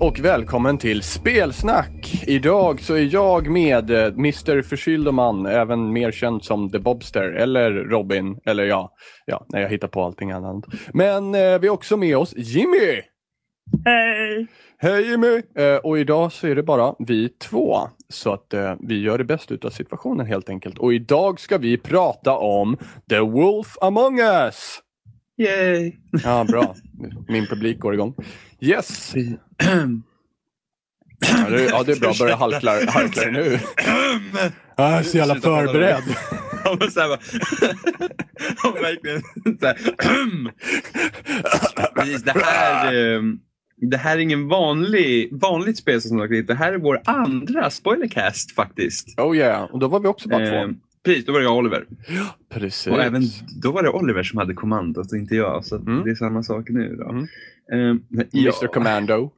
[0.00, 2.24] Och välkommen till Spelsnack!
[2.26, 7.70] Idag så är jag med eh, Mr Förkyldoman, även mer känd som The Bobster, eller
[7.70, 8.92] Robin, eller ja,
[9.26, 10.64] ja, när jag hittar på allting annat.
[10.92, 13.02] Men eh, vi har också med oss Jimmy!
[13.84, 14.46] Hej!
[14.78, 15.42] Hej Jimmy!
[15.54, 17.78] Eh, och idag så är det bara vi två.
[18.08, 20.78] Så att eh, vi gör det bästa utav situationen helt enkelt.
[20.78, 22.76] Och idag ska vi prata om
[23.10, 24.82] The Wolf Among Us!
[25.38, 25.92] Yay!
[26.24, 26.74] Ja, bra.
[27.28, 28.14] Min publik går igång.
[28.60, 29.14] Yes!
[31.18, 32.12] Ja, det, ja, det är bra.
[32.18, 33.58] Börja halkla, halkla det nu.
[34.76, 36.02] Jag är så jävla förberedd.
[36.64, 37.18] Ja, men så här bara...
[38.62, 39.22] Ja, verkligen.
[39.60, 39.76] Så här.
[41.94, 42.94] Precis, det här...
[43.16, 43.22] eh,
[43.76, 46.46] Det här är ingen vanlig, vanligt spel som sagt.
[46.46, 49.20] Det här är vår andra spoilercast faktiskt.
[49.20, 50.74] Oh yeah, och då var vi också bara Eh, två.
[51.06, 51.86] Precis, då var det jag Oliver.
[52.50, 52.86] Precis.
[52.92, 53.22] Och även
[53.62, 55.64] då var det Oliver som hade kommandot och inte jag.
[55.64, 56.04] Så Mm.
[56.04, 56.96] det är samma sak nu.
[56.96, 57.08] Då.
[57.10, 57.22] Mm.
[57.72, 58.52] Eh, ja.
[58.62, 59.32] Mr Commando.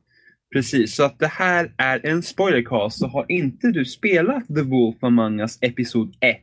[0.52, 2.98] Precis, så att det här är en spoilercast.
[2.98, 6.36] Så har inte du spelat The Wolf Among Us Episod 1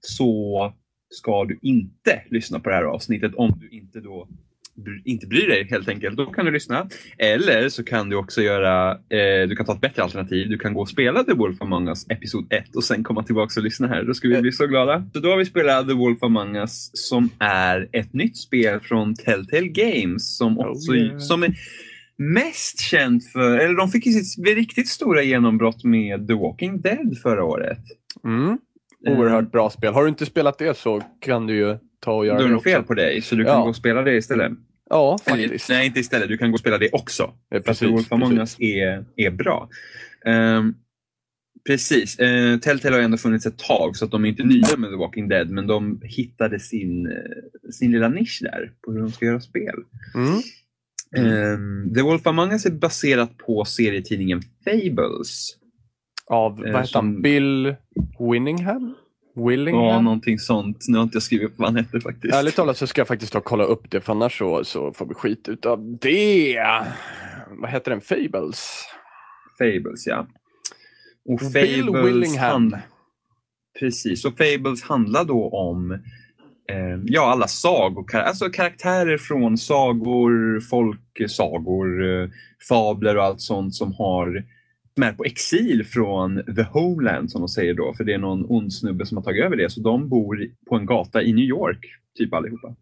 [0.00, 0.72] så
[1.10, 4.28] ska du inte lyssna på det här avsnittet om du inte då
[5.04, 6.16] inte bryr dig helt enkelt.
[6.16, 6.88] Då kan du lyssna.
[7.18, 10.48] Eller så kan du också göra, eh, du kan ta ett bättre alternativ.
[10.48, 13.60] Du kan gå och spela The Wolf Among Us Episod 1 och sen komma tillbaka
[13.60, 14.02] och lyssna här.
[14.02, 15.04] Då ska vi bli så glada.
[15.12, 19.14] Så då har vi spelat The Wolf Among Us som är ett nytt spel från
[19.14, 21.18] Telltale Games som Oh, också yeah.
[21.18, 21.54] som är
[22.18, 27.18] mest känd för, eller de fick ju sitt riktigt stora genombrott med The Walking Dead
[27.22, 27.78] förra året.
[28.24, 28.58] Mm.
[29.08, 29.92] Oerhört bra spel.
[29.92, 32.54] Har du inte spelat det så kan du ju ta och göra Då är det
[32.54, 33.62] det fel på dig, så du kan Ja.
[33.62, 34.52] gå och spela det istället.
[34.90, 35.68] Ja, faktiskt.
[35.68, 36.28] Nej, inte istället.
[36.28, 37.22] Du kan gå och spela det också.
[37.22, 38.38] Ja, För precis, The Wolf Among.
[38.38, 39.68] Us är, är bra.
[40.26, 40.74] Ehm,
[41.66, 42.20] precis.
[42.20, 44.96] Uh, Telltale har ändå funnits ett tag, så att de är inte nya med The
[44.96, 49.26] Walking Dead, men de hittade sin, eh, sin lilla nisch där på hur de ska
[49.26, 49.74] göra spel.
[50.14, 50.40] Mm.
[51.16, 55.56] Ehm, The Wolf Among Us är baserat på serietidningen Fables.
[56.30, 57.74] Av, Eh, vad heter han, Bill
[58.32, 58.94] Winningham?
[59.36, 59.84] Willingham?
[59.84, 60.84] Ja, någonting sånt.
[60.88, 62.34] Nu har inte jag skrivit upp vad han hette faktiskt.
[62.34, 64.92] Ärligt talat så ska jag faktiskt ta och kolla upp det för annars så, så
[64.92, 66.58] får vi skit utav det.
[67.50, 68.00] Vad heter den?
[68.00, 68.84] Fables?
[69.58, 70.26] Fables, ja.
[71.28, 72.50] Och Bill Fables Willingham.
[72.52, 72.76] hand-
[73.80, 75.92] Precis, och Fables handlar då om
[76.70, 82.28] eh, ja, alla sagor, alltså karaktärer från sagor, folksagor, eh,
[82.68, 84.44] fabler och allt sånt som har
[84.96, 88.46] som är på exil från the homeland som de säger då, för det är någon
[88.48, 89.70] ond snubbe som har tagit över det.
[89.72, 91.78] Så de bor på en gata i New York,
[92.18, 92.74] typ allihopa.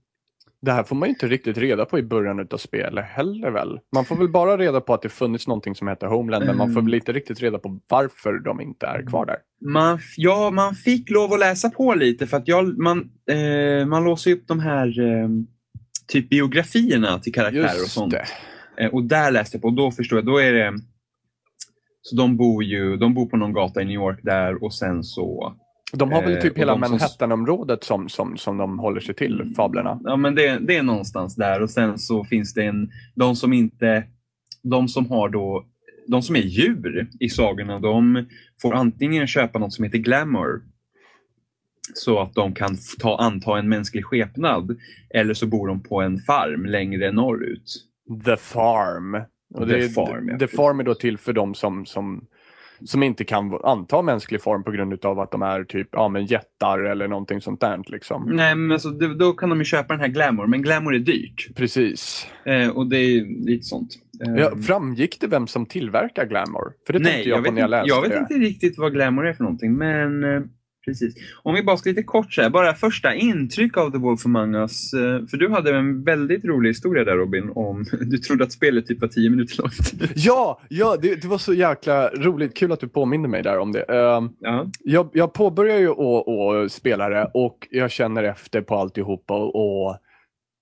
[0.62, 3.80] Det här får man ju inte riktigt reda på i början utav spelet heller väl?
[3.94, 6.66] Man får väl bara reda på att det funnits någonting som heter Homeland men man
[6.66, 6.84] får Mm.
[6.84, 9.36] väl inte riktigt reda på varför de inte är kvar där.
[9.70, 14.04] Man, ja, man fick lov att läsa på lite för att jag, man, eh, man
[14.04, 15.28] låser upp de här eh,
[16.08, 18.12] typ biografierna till karaktärer och sånt.
[18.12, 18.24] det.
[18.84, 20.72] Eh, och där läste jag på och då förstår jag, då är det
[22.06, 25.04] så de bor ju de bor på någon gata i New York där och sen
[25.04, 25.54] så
[25.92, 29.52] De har väl Eh, typ och hela Manhattan-området som, som, som de håller sig till,
[29.56, 30.00] fablerna.
[30.04, 33.52] Ja men det, det är någonstans där och sen så finns det en, de som
[33.52, 34.04] inte,
[34.62, 35.64] de som har då,
[36.06, 38.26] de som är djur i sagorna de
[38.62, 40.62] får antingen köpa något som heter glamour
[41.94, 44.76] så att de kan ta, anta en mänsklig skepnad
[45.14, 47.86] eller så bor de på en farm längre norrut.
[48.24, 49.24] The Farm.
[49.54, 50.46] Och The det, Farm, ja, The.
[50.46, 52.24] Farm är då till för de som, som,
[52.84, 56.26] som inte kan anta mänsklig form på grund av att de är typ ja, men
[56.26, 57.82] jättar eller någonting sånt där.
[57.86, 58.30] Liksom.
[58.32, 61.48] Nej men alltså, då kan de ju köpa den här glamour men glamour är dyrt
[61.56, 62.26] Precis.
[62.44, 63.90] eh, och det är lite sånt.
[64.26, 66.72] Eh, Ja, framgick det vem som tillverkar Glamour?
[66.86, 68.18] För det Nej, tänkte jag, jag på när jag läste jag vet det.
[68.18, 70.42] inte riktigt vad glamour är för någonting, men eh,
[70.84, 71.14] precis.
[71.42, 74.54] Om vi bara ska lite kort så här, bara första intryck av The Wolf Among
[74.54, 74.92] Us.
[74.94, 78.86] Eh, för du hade en väldigt rolig historia där Robin, om du trodde att spelet
[78.86, 80.12] typ var tio minuter långt.
[80.14, 82.56] Ja, ja det, det var så jäkla roligt.
[82.56, 83.82] Kul att du påminde mig där om det.
[83.82, 84.70] Ehm, ja.
[84.80, 89.96] jag, jag påbörjar ju att spela det och jag känner efter på alltihopa och, och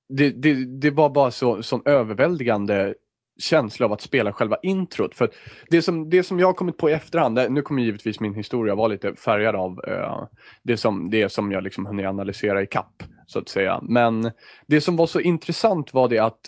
[0.09, 2.95] det, det, det var bara så sån överväldigande
[3.43, 5.15] känsla av att spela själva introt.
[5.15, 5.35] För att
[5.71, 8.75] det, som, det som jag har kommit på i efterhand, nu kommer givetvis min historia
[8.75, 10.27] vara lite färgad av uh,
[10.63, 13.81] det, som, det som jag liksom hunnit analysera i kapp så att säga.
[13.83, 14.31] Men
[14.67, 16.41] det som var så intressant var det att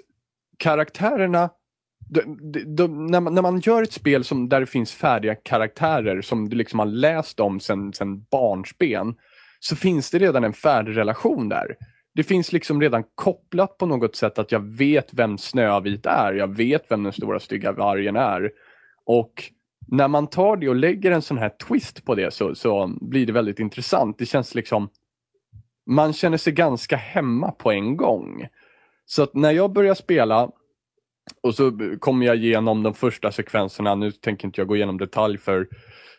[0.58, 1.50] karaktärerna
[2.08, 5.34] de, de, de, när, man, när man gör ett spel som, där det finns färdiga
[5.34, 9.14] karaktärer som du liksom har läst om sedan sen barnsben
[9.60, 11.76] så finns det redan en färdig relation där.
[12.14, 16.32] Det finns liksom redan kopplat på något sätt att jag vet vem Snövit är.
[16.32, 18.50] Jag vet vem den stora stygga vargen är.
[19.04, 19.44] Och
[19.88, 23.26] när man tar det och lägger en sån här twist på det så, så blir
[23.26, 24.18] det väldigt intressant.
[24.18, 24.88] Det känns liksom
[25.86, 28.46] man känner sig ganska hemma på en gång.
[29.06, 30.50] Så att när jag börjar spela
[31.42, 33.94] och så kommer jag igenom de första sekvenserna.
[33.94, 35.66] Nu tänker inte jag gå igenom detalj för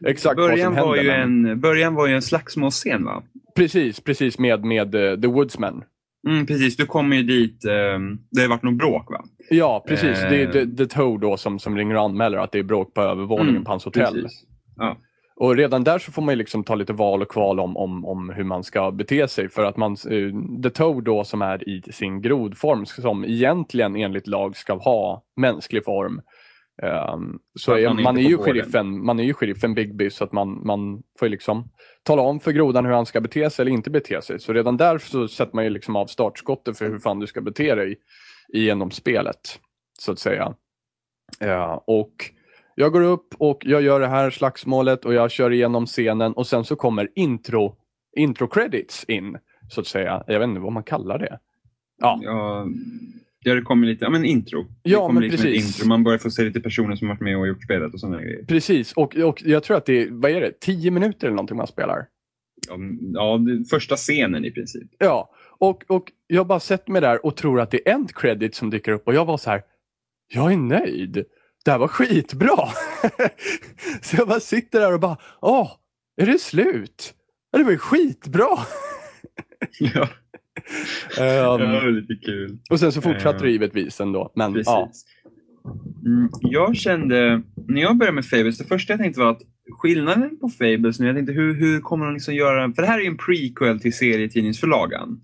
[0.05, 1.13] exakt vad Början som var, händer.
[1.13, 3.23] ju men- en, början var ju en slagsmålsscen va?
[3.55, 5.83] Precis, precis med, med eh, The Woodsman.
[6.27, 7.65] Mm, precis, du kommer ju dit.
[7.65, 9.23] ehm, det har varit något bråk va?
[9.49, 10.19] Ja, precis.
[10.19, 10.51] Det är Eh.
[10.51, 13.49] The, The Toe då som, som ringer och anmäler att det är bråk på övervåningen
[13.49, 14.13] Mm, på hans hotell.
[14.13, 14.43] Precis.
[14.75, 14.97] Ja.
[15.37, 18.05] Och redan där så får man ju liksom ta lite val och kval om, om,
[18.05, 19.49] om hur man ska bete sig.
[19.49, 24.27] För att man, eh, The Toe då som är i sin grodform, som egentligen enligt
[24.27, 26.21] lag ska ha mänsklig form.
[26.81, 30.23] ehm, så Att är, man man, är ju sheriffen, man är ju sheriffen Bigby så
[30.23, 31.69] att man, man får liksom
[32.03, 34.39] tala om för grodan hur han ska bete sig eller inte bete sig.
[34.39, 37.41] Så redan där så sätter man ju liksom av startskottet för hur fan du ska
[37.41, 37.97] bete dig
[38.53, 39.59] genom spelet.
[39.99, 40.53] Så att säga.
[41.39, 42.31] Ja, och
[42.75, 46.47] jag går upp och jag gör det här slagsmålet och jag kör igenom scenen och
[46.47, 47.75] sen så kommer intro,
[48.17, 49.37] intro credits in.
[49.69, 50.23] Så att säga.
[50.27, 51.39] Jag vet inte vad man kallar det.
[52.01, 52.67] Ja, Ja,
[53.39, 54.65] ja, det kommer lite, ja men intro.
[54.83, 55.67] Ja, men ett precis.
[55.77, 55.87] Intro.
[55.87, 58.45] Man börjar få se lite personer som varit med och gjort spelet och sådana grejer.
[58.45, 58.93] precis.
[58.93, 61.67] Och, och jag tror att det är, vad är det, tio minuter eller någonting man
[61.67, 62.05] spelar.
[63.13, 63.39] Ja,
[63.69, 64.91] första scenen i princip.
[64.97, 68.55] Ja, och, och jag bara sätter mig där och tror att det är end credit
[68.55, 69.61] som dyker upp och jag var så här,
[70.33, 71.25] jag är nöjd.
[71.65, 72.57] Det här var skitbra.
[74.01, 75.71] så jag bara sitter där och bara, åh,
[76.21, 77.13] är det slut?
[77.51, 78.47] Ja, det var ju skitbra.
[79.79, 80.07] ja,
[81.19, 82.57] Ehm, det var lite kul.
[82.69, 84.31] och sen så fortsatte Eh, det givetvis ändå.
[84.35, 84.67] Men Precis.
[84.67, 84.91] ja,
[86.05, 89.41] Mm, jag kände, när jag började med Fables, det första jag tänkte var att
[89.81, 92.97] skillnaden på Fables nu, jag tänkte hur, hur kommer de liksom göra, för det här
[92.99, 95.21] är ju en prequel till serietidningsförlagan.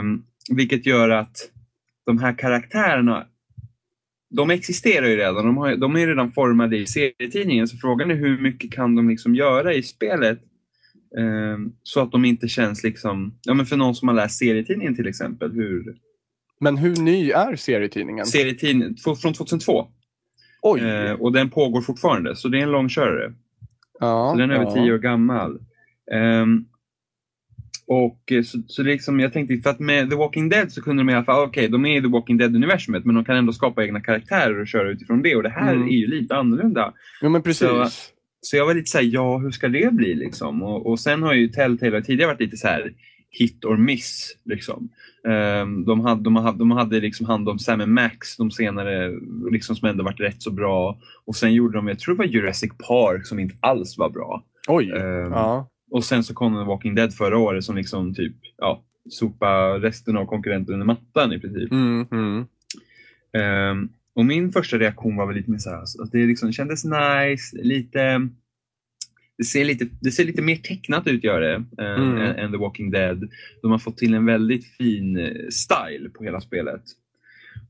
[0.00, 0.24] Um,
[0.56, 1.36] vilket gör att
[2.06, 3.26] de här karaktärerna,
[4.32, 8.14] de existerar ju redan, de, har, de är redan formade i serietidningen, så frågan är
[8.14, 10.38] hur mycket kan de liksom göra i spelet
[11.18, 14.96] ehm, så att de inte känns liksom, ja men för någon som har läst serietidningen
[14.96, 15.96] till exempel, hur,
[16.60, 18.26] men hur ny är serietidningen?
[18.26, 19.86] serietidningen, från 2002.
[20.62, 20.80] Oj!
[20.80, 23.32] Eh, och den pågår fortfarande, så det är en långkörare.
[24.00, 24.74] ja, Så den är över ja.
[24.74, 25.58] tio år gammal.
[26.12, 26.64] Ehm,
[27.86, 31.00] och eh, så, så liksom, jag tänkte, för att med The Walking Dead så kunde
[31.02, 33.52] de i alla fall, okej, de är i The Walking Dead-universumet, men de kan ändå
[33.52, 35.36] skapa egna karaktärer och köra utifrån det.
[35.36, 35.88] Och det här Mm.
[35.88, 36.92] är ju lite annorlunda.
[37.22, 37.68] Jo men precis.
[37.68, 37.86] Så-
[38.44, 40.62] Så jag var lite såhär, ja hur ska det bli liksom?
[40.62, 42.92] Och, och sen har ju Telltale tidigare varit lite så här
[43.30, 44.36] hit or miss.
[44.44, 44.88] Liksom.
[45.28, 49.12] Ehm, de, hade, de, hade, de hade liksom hand om Sam Max, de senare,
[49.50, 50.98] liksom, som ändå varit rätt så bra.
[51.26, 54.44] Och sen gjorde de, jag tror det var Jurassic Park som inte alls var bra.
[54.68, 54.90] Oj!
[54.90, 55.68] Ehm, ja.
[55.92, 60.16] Och sen så kom The Walking Dead förra året som liksom typ, ja, sopa resten
[60.16, 61.72] av konkurrenten under mattan i princip.
[61.72, 62.44] Mm, mm.
[63.32, 66.52] Ehm, och min första reaktion var väl lite mer så här, alltså, att det liksom
[66.52, 68.28] kändes nice, lite
[69.38, 72.16] det ser, lite, det ser lite mer tecknat ut gör det, eh, Mm.
[72.18, 73.28] än, än The Walking Dead.
[73.62, 76.82] De har fått till en väldigt fin eh, style på hela spelet.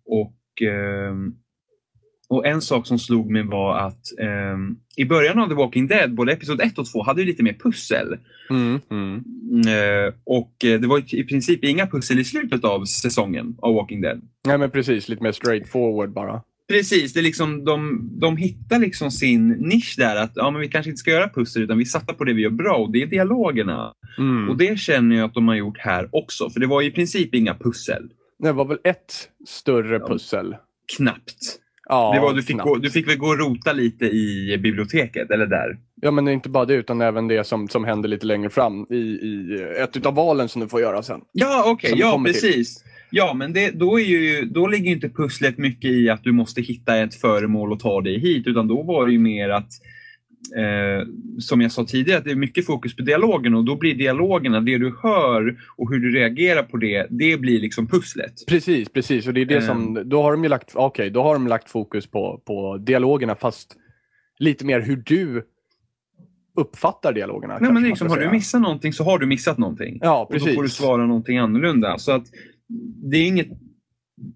[0.05, 1.35] Och, ehm,
[2.33, 6.15] och en sak som slog mig var att ehm, i början av The Walking Dead,
[6.15, 8.19] både episod 1 och 2, hade ju lite mer pussel.
[8.51, 9.25] Mm, mm.
[9.69, 14.01] Eh, och eh, det var i princip inga pussel i slutet av säsongen av Walking
[14.01, 14.21] Dead.
[14.47, 16.43] Nej men precis, lite mer straight forward bara.
[16.69, 20.69] Precis, det är liksom, de, de hittar liksom sin nisch där att ja, men vi
[20.69, 23.03] kanske inte ska göra pussel utan vi satsar på det vi gör bra och det
[23.03, 23.93] är dialogerna.
[24.19, 24.49] Mm.
[24.49, 27.35] Och det känner jag att de har gjort här också för det var i princip
[27.35, 28.11] inga pussel.
[28.39, 30.09] Det var väl ett större Ja.
[30.09, 30.57] pussel.
[30.97, 31.62] Knappt.
[31.93, 35.31] Ja, det var, du, fick gå, du fick väl gå och rota lite i biblioteket
[35.31, 35.77] eller där.
[36.03, 38.51] Ja men det är inte bara det utan även det som, som händer lite längre
[38.51, 41.21] fram i, i ett utav valen som du får göra sen.
[41.33, 42.43] Ja, okej, vi ja kommer till.
[42.43, 42.85] precis.
[43.11, 46.33] Ja, men det, då, är ju, då ligger ju inte pusslet mycket i att du
[46.33, 49.71] måste hitta ett föremål och ta dig hit, utan då var det ju mer att
[50.57, 51.07] Eh,
[51.39, 54.61] som jag sa tidigare, att det är mycket fokus på dialogen och då blir dialogerna,
[54.61, 58.33] det du hör och hur du reagerar på det, det blir liksom pusslet.
[58.49, 59.27] Precis, precis.
[59.27, 61.71] Och det är det som, då har de ju lagt, okej, då har de lagt
[61.71, 63.77] fokus på, på dialogerna fast
[64.39, 65.45] lite mer hur du
[66.57, 67.59] uppfattar dialogerna.
[67.61, 69.99] Nej, men liksom, har du missat någonting så har du missat någonting.
[70.03, 70.77] Ja, Och då får du precis.
[70.79, 71.99] svara någonting annorlunda.
[71.99, 72.25] Så att
[73.11, 73.49] det är inget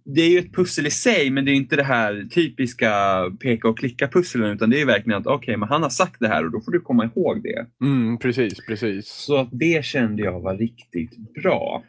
[0.04, 2.92] det är ju ett pussel i sig, men det är inte det här typiska
[3.40, 6.28] peka och klicka pusslen utan det är verkligen att okej, men han har sagt det
[6.28, 7.66] här och då får du komma ihåg det.
[7.86, 9.08] Mm, precis, precis.
[9.08, 11.82] Så att det kände jag var riktigt bra.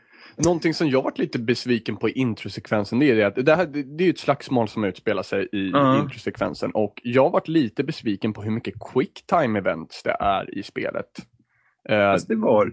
[0.44, 3.66] Någonting som jag varit lite besviken på i introsekvensen det är att det, här,
[3.98, 6.02] det är ett slagsmål som utspelar sig i Ja.
[6.04, 10.64] introsekvensen och jag varit lite besviken på hur mycket quick time events det är i
[10.64, 11.06] spelet.
[11.90, 12.72] Eh, Fast det var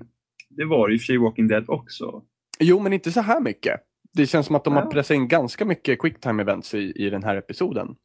[0.50, 2.22] det var i och för sig Walking Dead också.
[2.60, 3.80] jo, men inte så här mycket.
[4.14, 7.10] Det känns som att de har pressat in ganska mycket quick time events i, i
[7.10, 7.96] den här episoden.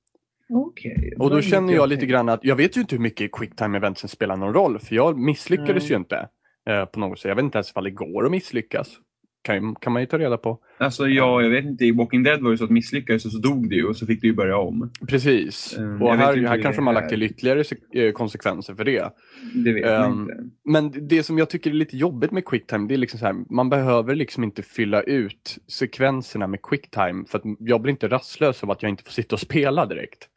[0.50, 1.14] Okej.
[1.20, 3.78] Och då känner jag lite grann att jag vet ju inte hur mycket quick time
[3.78, 5.92] eventsen spelar någon roll för jag misslyckades Nej.
[5.92, 6.30] ju inte
[6.70, 7.30] eh, på något sätt.
[7.30, 9.00] Jag vet inte ens ifall det går att misslyckas.
[9.42, 10.60] Kan, kan man ju ta reda på.
[10.78, 11.86] Alltså ja, jag vet inte.
[11.86, 14.06] I Walking Dead var det så att misslyckades och så dog det ju och så
[14.06, 14.92] fick du ju börja om.
[15.08, 15.78] Precis.
[15.78, 19.10] Mm, och här, här kanske de har lagt till ytterligare eh, konsekvenser för det.
[19.54, 20.34] Det vet man Ehm, inte.
[20.66, 23.36] Men det som jag tycker är lite jobbigt med quicktime, det är liksom så här,
[23.54, 28.64] man behöver liksom inte fylla ut sekvenserna med quicktime för att jag blir inte rastlös
[28.64, 30.28] av att jag inte får sitta och spela direkt.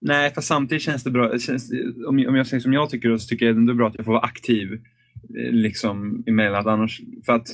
[0.00, 1.38] Nej, fast samtidigt känns det bra.
[1.38, 1.70] Känns,
[2.08, 4.04] om, jag- om jag säger som jag tycker, så tycker jag ändå bra att jag
[4.04, 6.68] får vara aktiv eh, liksom emellan.
[6.68, 7.46] Annars, för att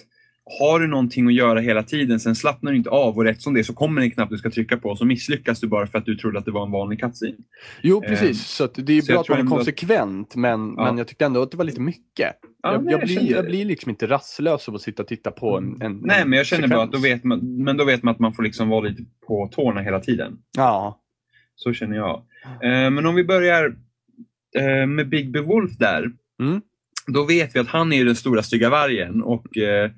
[0.60, 3.54] har du någonting att göra hela tiden, sen slappnar du inte av och rätt som
[3.54, 5.98] det så kommer en knapp du ska trycka på och så misslyckas du bara för
[5.98, 7.34] att du trodde att det var en vanlig cutscene.
[7.82, 8.28] Jo, precis.
[8.30, 10.84] Ehm, så det är bra att man är ändå att- konsekvent, men, Ja.
[10.84, 12.36] men jag tyckte ändå att det var lite mycket.
[12.62, 15.08] Ja, jag, nej, jag, jag blir, jag blir liksom inte rastlös av att sitta och
[15.08, 17.16] titta på en, en Nej, en men jag känner bara att då sekvens.
[17.18, 20.00] vet man, men då vet man att man får liksom vara lite på tårna hela
[20.00, 20.38] tiden.
[20.56, 21.00] Ja.
[21.54, 22.16] Så känner jag.
[22.62, 23.74] Eh, men om vi börjar
[24.58, 26.10] eh, med Big Bewolf där.
[26.42, 26.60] Mm.
[27.06, 29.90] Då vet vi att han är den stora stygga vargen och eh,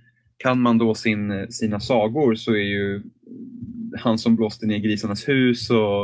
[0.43, 3.03] kan man då sin, sina sagor så är ju
[3.99, 6.03] han som blåste ner grisarnas hus och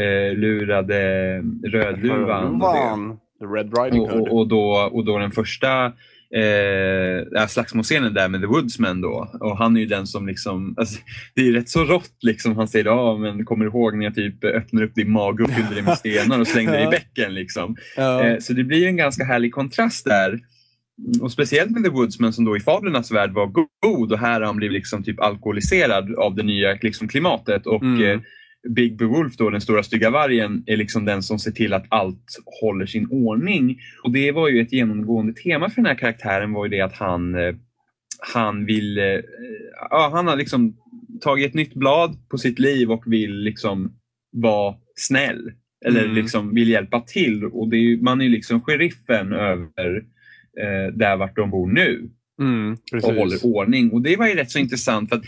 [0.00, 2.62] eh, lurade Rödluvan.
[2.62, 3.18] och.
[3.40, 4.28] The Red Riding Och, Hood.
[4.28, 5.92] och, och, då, och då den första
[6.30, 9.28] eh, slagsmålscenen där med The Woodsman då.
[9.40, 11.00] Och han är ju den som liksom, alltså,
[11.34, 12.56] det är ju rätt så rått liksom.
[12.56, 15.50] Han säger ja men kommer du ihåg när jag typ öppnar upp din mage och
[15.50, 17.76] fyllde dig med stenar och slängde dig i bäcken liksom.
[17.96, 20.40] Eh, så det blir en ganska härlig kontrast där.
[21.20, 24.40] Och speciellt med The Woodsman som då i fablernas värld var go- god och här
[24.40, 27.66] har han blivit liksom typ alkoholiserad av det nya liksom klimatet.
[27.66, 28.02] Och Mm.
[28.10, 28.20] eh,
[28.68, 32.24] Big Bewolf, då, den stora stygga vargen, är liksom den som ser till att allt
[32.60, 33.78] håller sin ordning.
[34.04, 36.92] Och det var ju ett genomgående tema för den här karaktären var ju det att
[36.96, 37.54] han, eh,
[38.34, 39.04] han vill, eh,
[39.90, 40.76] ja, han har liksom
[41.20, 43.92] tagit ett nytt blad på sitt liv och vill liksom
[44.32, 45.52] vara snäll.
[45.86, 46.14] Eller Mm.
[46.14, 47.44] liksom vill hjälpa till.
[47.44, 50.02] Och är, man är liksom sheriffen över
[50.60, 52.10] eh, där vart de bor nu
[52.40, 53.90] Mm, och håller ordning.
[53.90, 55.08] Och det var ju rätt så intressant.
[55.08, 55.24] för att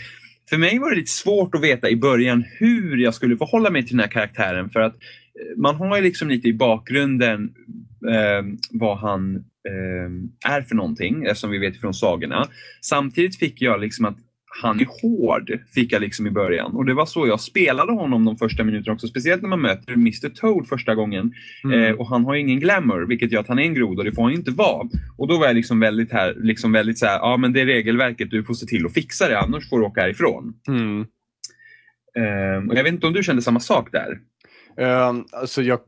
[0.50, 3.86] För mig var det lite svårt att veta i början hur jag skulle förhålla mig
[3.86, 4.70] till den här karaktären.
[4.70, 7.52] För att eh, man har ju liksom lite i bakgrunden
[8.08, 12.48] eh, vad han eh, är för någonting, eh, som vi vet från sagorna.
[12.82, 14.18] Samtidigt fick jag liksom att
[14.62, 16.72] han är hård, fick jag liksom i början.
[16.74, 19.06] Och det var så jag spelade honom de första minuterna också.
[19.06, 21.32] Speciellt när man möter Mr Toad första gången.
[21.64, 21.82] Mm.
[21.82, 24.22] Eh, och han har ingen glamour, vilket gör att han är en groda det får
[24.22, 24.88] han inte vara.
[25.16, 27.66] Och då var jag liksom väldigt här, liksom väldigt så här, ja men det är
[27.66, 30.54] regelverket, du får se till att fixa det, annars får du åka härifrån.
[30.68, 31.06] Mm.
[32.16, 34.18] Eh, och jag vet inte om du kände samma sak där?
[34.78, 35.80] Ehm, alltså jag,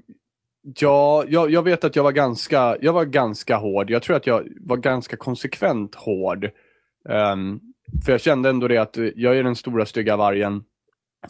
[0.81, 3.91] ja, jag, jag vet att jag var, ganska, jag var ganska hård.
[3.91, 6.51] Jag tror att jag var ganska konsekvent hård.
[7.09, 7.61] Ehm,
[8.05, 10.63] för jag kände ändå det att eh, jag är den stora stygga vargen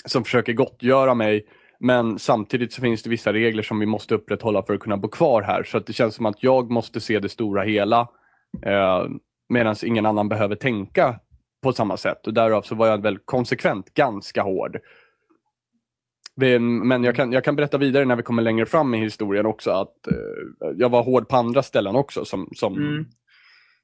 [0.04, 1.46] som försöker gottgöra mig.
[1.80, 5.08] Men samtidigt så finns det vissa regler som vi måste upprätthålla för att kunna bo
[5.08, 5.62] kvar här.
[5.62, 8.08] Så att det känns som att jag måste se det stora hela.
[8.66, 9.04] Eh,
[9.48, 11.20] Medan ingen annan behöver tänka
[11.62, 12.26] på samma sätt.
[12.26, 14.78] Och därav så var jag väl konsekvent ganska hård.
[16.82, 19.70] Men jag kan, jag kan berätta vidare när vi kommer längre fram i historien också
[19.70, 23.06] att eh, jag var hård på andra ställen också som, som, Mm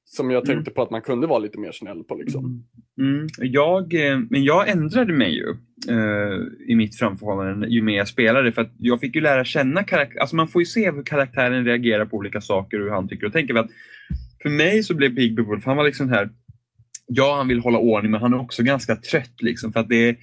[0.08, 2.14] som jag tänkte på att man kunde vara lite mer snäll på.
[2.14, 2.64] Liksom.
[2.98, 3.26] Mm.
[3.38, 5.48] Jag, eh, men jag ändrade mig ju
[5.88, 8.52] eh, i mitt framförhållande ju mer jag spelade.
[8.52, 10.20] För att jag fick ju lära känna karaktären.
[10.20, 13.26] Alltså man får ju se hur karaktären reagerar på olika saker och hur han tycker
[13.26, 13.54] och tänker.
[13.54, 13.70] För, att
[14.42, 16.30] för mig så blev Big Wolf, han var liksom här.
[17.06, 19.42] Ja, han vill hålla ordning men han är också ganska trött.
[19.42, 20.16] Liksom, för att det är,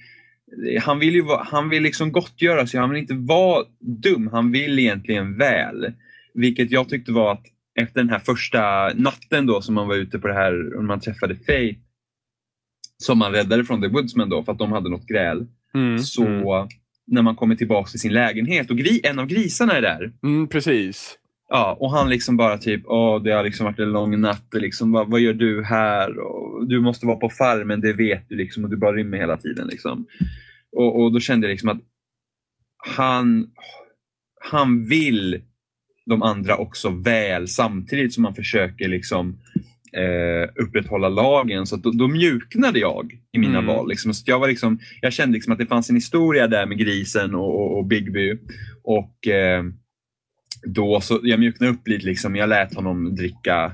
[0.80, 2.80] han vill ju han vill liksom gottgöra sig.
[2.80, 4.28] Han vill inte vara dum.
[4.32, 5.92] Han vill egentligen väl.
[6.34, 7.46] Vilket jag tyckte var att
[7.80, 11.00] efter den här första natten då som man var ute på det här och man
[11.00, 11.76] träffade Faye
[12.96, 15.46] som man räddade från The Woodsman då för att de hade något gräl.
[15.74, 16.68] Mm, Så mm.
[17.06, 20.12] när man kommer tillbaka till sin lägenhet och gri- en av grisarna är där.
[20.22, 21.18] Mm, precis.
[21.48, 24.60] Ja, och han liksom bara typ, åh det har liksom varit en lång natt, och
[24.60, 26.18] liksom, vad, vad gör du här?
[26.18, 29.36] Och, du måste vara på farmen, det vet du liksom och du bara rymmer hela
[29.36, 29.66] tiden.
[29.68, 30.06] Liksom.
[30.76, 31.80] Och, och då kände jag liksom att
[32.96, 33.50] han,
[34.40, 35.42] han vill
[36.10, 39.38] de andra också väl samtidigt som han försöker liksom
[39.96, 41.66] eh, upprätthålla lagen.
[41.66, 43.66] Så då, då mjuknade jag i mina Mm.
[43.66, 43.88] val.
[43.88, 44.14] Liksom.
[44.14, 47.34] Så jag, var liksom, jag kände liksom att det fanns en historia där med grisen
[47.34, 48.38] och, och, och Bigby.
[48.84, 49.64] Och eh,
[50.66, 52.06] då så, jag mjuknade upp lite.
[52.06, 52.36] Liksom.
[52.36, 53.72] Jag lät honom dricka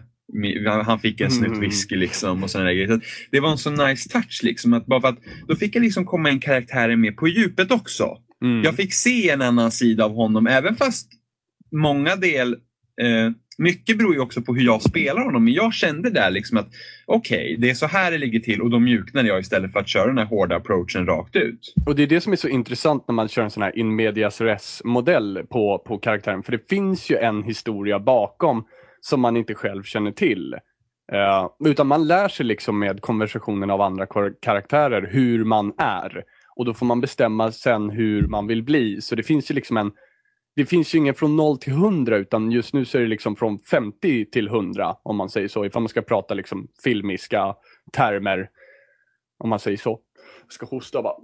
[0.84, 1.60] han fick en snutt Mm.
[1.60, 2.88] whisky liksom och där grejer.
[2.88, 4.40] Så Det var en så nice touch.
[4.42, 5.18] Liksom, att bara för att,
[5.48, 8.18] då fick jag liksom komma en karaktär med på djupet också.
[8.44, 8.62] Mm.
[8.62, 11.12] Jag fick se en annan sida av honom även fast
[11.72, 12.52] många del
[13.00, 15.44] eh, mycket beror ju också på hur jag spelar honom.
[15.44, 16.68] Men jag kände där liksom att
[17.06, 19.88] okej, det är så här det ligger till och då mjuknade jag istället för att
[19.88, 21.74] köra den här hårda approachen rakt ut.
[21.86, 23.96] Och det är det som är så intressant när man kör en sån här in
[23.96, 26.42] medias res modell på, på karaktären.
[26.42, 28.64] För det finns ju en historia bakom
[29.00, 30.54] som man inte själv känner till.
[31.12, 36.24] Uh, utan man lär sig liksom med konversationen av andra kar- karaktärer hur man är.
[36.56, 39.00] Och då får man bestämma sen hur man vill bli.
[39.00, 39.92] Så det finns ju liksom en
[40.60, 43.36] det finns ju ingen från 0 till 100 utan just nu så är det liksom
[43.36, 45.64] från 50 till 100 om man säger så.
[45.64, 47.54] Ifall man ska prata liksom filmiska
[47.92, 48.50] termer.
[49.38, 50.00] Om man säger så.
[50.42, 51.14] Jag ska hosta bara.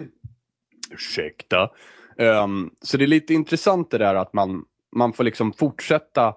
[0.90, 1.70] Ursäkta.
[2.16, 4.64] Um, så det är lite intressant det där att man,
[4.96, 6.34] man får liksom fortsätta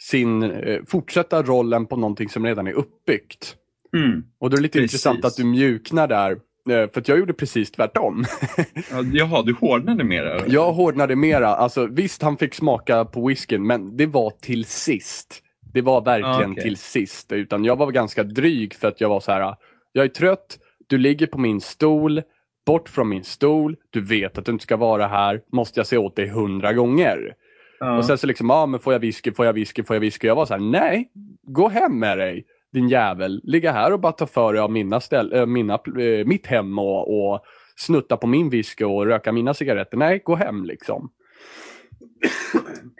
[0.00, 3.56] sin, eh, fortsätta rollen på någonting som redan är uppbyggt.
[3.96, 4.24] Mm.
[4.38, 4.94] Och då är det lite Precis.
[4.94, 6.40] intressant att du mjuknar där.
[6.70, 8.24] Eh, För jag gjorde precis tvärtom.
[8.90, 10.22] Ja, Jaha, du hårdnade mer?
[10.22, 10.44] eller?
[10.54, 11.48] Jag hårdnade mera.
[11.48, 15.42] Alltså, visst, han fick smaka på whiskyn, men det var till sist.
[15.72, 16.62] Det var verkligen Ah, okej.
[16.62, 17.32] till sist.
[17.32, 19.54] Utan jag var ganska dryg för att jag var så här.
[19.92, 22.22] Jag är trött, du ligger på min stol,
[22.66, 26.00] bort från min stol, du vet att du inte ska vara här, måste jag säga
[26.00, 27.34] åt dig hundra gånger.
[27.80, 27.98] Ja.
[27.98, 30.26] Och sen så liksom, ja men får jag whisky, får jag whisky, får jag whisky?
[30.26, 31.10] Jag var så här, nej,
[31.46, 32.44] gå hem med dig
[32.78, 33.40] din jävel.
[33.44, 36.78] Ligga här och bara ta för dig av mina ställ, äh, mina, äh, mitt hem
[36.78, 37.40] och, och
[37.76, 39.96] snutta på min whisky och röka mina cigaretter.
[39.96, 41.10] Nej, gå hem liksom.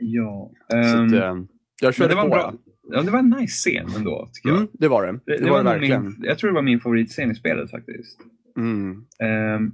[0.01, 0.51] ja.
[0.75, 1.37] Ehm, att, äh,
[1.81, 2.29] jag körde på.
[2.29, 2.55] bra,
[2.93, 4.59] ja, det var en nice scen ändå, tycker jag.
[4.59, 5.13] Mm, det var det.
[5.13, 6.03] Det, Det, det var verkligen.
[6.03, 8.21] min, jag tror det var min favoritscen i spelet faktiskt.
[8.57, 9.05] Mm.
[9.23, 9.73] Ehm,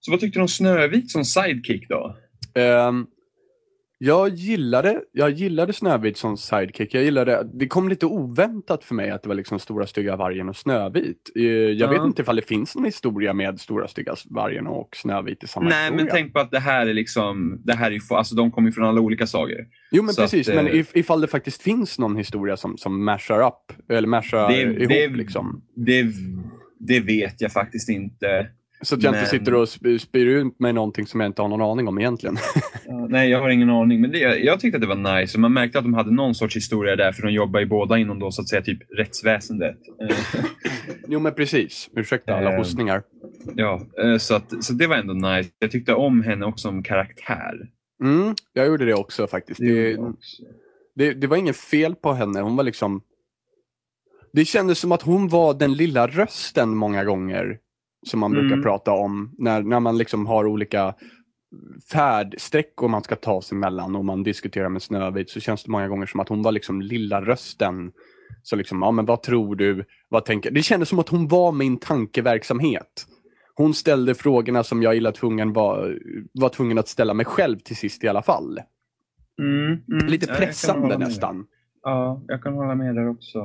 [0.00, 2.16] så vad tyckte du om Snövit som sidekick då?
[2.54, 3.06] Ehm,
[4.06, 6.94] jag, gillade, jag gillade Snövit som sidekick.
[6.94, 10.48] Jag gillade, det kom lite oväntat för mig att det var liksom Stora Stygga Vargen
[10.48, 11.30] och Snövit.
[11.36, 11.90] Eh, jag Ja.
[11.90, 15.68] vet inte ifall det finns någon historia med Stora Stygga Vargen och Snövit i samma
[15.68, 16.04] Nej, historia.
[16.04, 18.72] men tänk på att det här är liksom, det här är alltså de kommer ju
[18.72, 19.58] från alla olika sagor.
[19.90, 22.76] Jo men så precis, att, men eh, if, ifall det faktiskt finns någon historia som,
[22.78, 25.62] som mashar upp, eller mashar Det- ihop det- liksom.
[25.76, 26.06] Det,
[26.78, 28.46] det vet jag faktiskt inte.
[28.84, 31.42] Så att jag men- inte sitter och sp- spyr ut med någonting som jag inte
[31.42, 32.36] har någon aning om egentligen.
[32.86, 34.00] Ja, nej, jag har ingen aning.
[34.00, 35.38] Men det, jag tyckte att det var nice.
[35.38, 38.18] Man märkte att de hade någon sorts historia där, för de jobbar ju båda inom
[38.18, 39.76] då, så att säga, typ rättsväsendet.
[40.10, 40.16] Eh,
[41.08, 43.02] jo men precis, ursäkta alla Ehm, hostningar.
[43.54, 45.50] ja, eh, så, att, så det var ändå nice.
[45.58, 47.54] Jag tyckte om henne också som karaktär.
[48.02, 49.60] Mm, jag gjorde det också faktiskt.
[49.60, 50.42] Det också.
[50.94, 53.00] det, det var inget fel på henne, hon var liksom
[54.32, 57.58] Det kändes som att hon var den lilla rösten många gånger
[58.04, 58.62] som man brukar Mm.
[58.62, 60.94] prata om när, när man liksom har olika
[61.92, 65.88] färdsträckor man ska ta sig mellan och man diskuterar med Snövit så känns det många
[65.88, 67.92] gånger som att hon var liksom lilla rösten.
[68.42, 69.84] Så liksom, ja men vad tror du?
[70.08, 73.06] Vad tänker Det kändes som att hon var min tankeverksamhet.
[73.56, 75.98] Hon ställde frågorna som jag illa tvungen var,
[76.32, 78.60] var tvungen att ställa mig själv till sist i alla fall.
[79.38, 80.06] Mm, mm.
[80.06, 80.98] Lite Ja, pressande med.
[80.98, 81.46] nästan.
[81.82, 83.38] Ja, jag kan hålla med där också.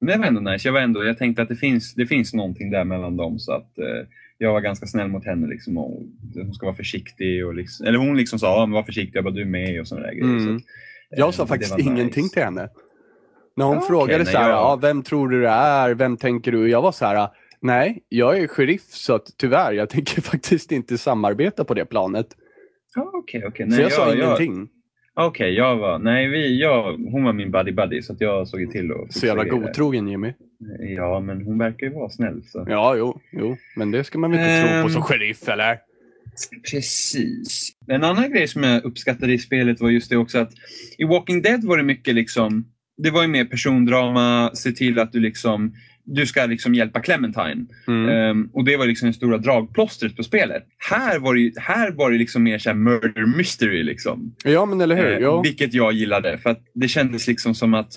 [0.00, 0.68] Men det var ändå nice.
[0.68, 3.38] Jag, var ändå, jag tänkte att det finns, det finns någonting där mellan dem.
[3.38, 4.06] Så att eh,
[4.38, 5.46] jag var ganska snäll mot henne.
[5.46, 6.02] Liksom, och
[6.34, 7.46] hon ska vara försiktig.
[7.46, 9.80] Och liksom, eller hon liksom sa, ja, men var försiktig, jag bara du är med
[9.80, 10.24] och sådana där grejer.
[10.36, 10.46] Mm.
[10.46, 10.62] Så att,
[11.10, 12.34] Jag eh, sa faktiskt ingenting nice.
[12.34, 12.68] till henne.
[13.56, 15.94] När hon Ja, okej, frågade nej, så här, jag- ja, vem tror du det är,
[15.94, 16.68] vem tänker du?
[16.70, 17.28] Jag var så här,
[17.60, 22.26] nej, jag är sheriff så att tyvärr, jag tänker faktiskt inte samarbeta på det planet.
[22.94, 23.66] Ja, okej, okej.
[23.70, 24.68] så Nej, jag, sa jag- ingenting.
[25.26, 28.70] Okej, jag var, nej, vi, jag, hon var min buddy buddy så att jag såg
[28.70, 30.32] till att Så jävla godtrogen Jimmy.
[30.96, 32.42] Ja, men hon verkar ju vara snäll.
[32.46, 32.66] Så.
[32.68, 34.88] Ja, jo, jo, men det ska man väl inte tro på Ehm.
[34.88, 35.78] som sheriff eller?
[36.70, 37.70] Precis.
[37.86, 40.52] En annan grej som jag uppskattade i spelet var just det också att
[40.98, 42.64] i Walking Dead var det mycket liksom,
[43.02, 45.74] det var ju mer persondrama, se till att du liksom,
[46.14, 47.66] du ska liksom hjälpa Clementine.
[47.88, 48.08] Mm.
[48.08, 50.62] Ehm, och det var liksom det stora dragplåstret på spelet.
[50.90, 54.34] Här var det, här var det liksom mer så murder mystery liksom.
[54.44, 55.12] Ja, men eller hur?
[55.12, 55.40] Eh, Ja.
[55.40, 57.92] Vilket jag gillade för att det kändes liksom som att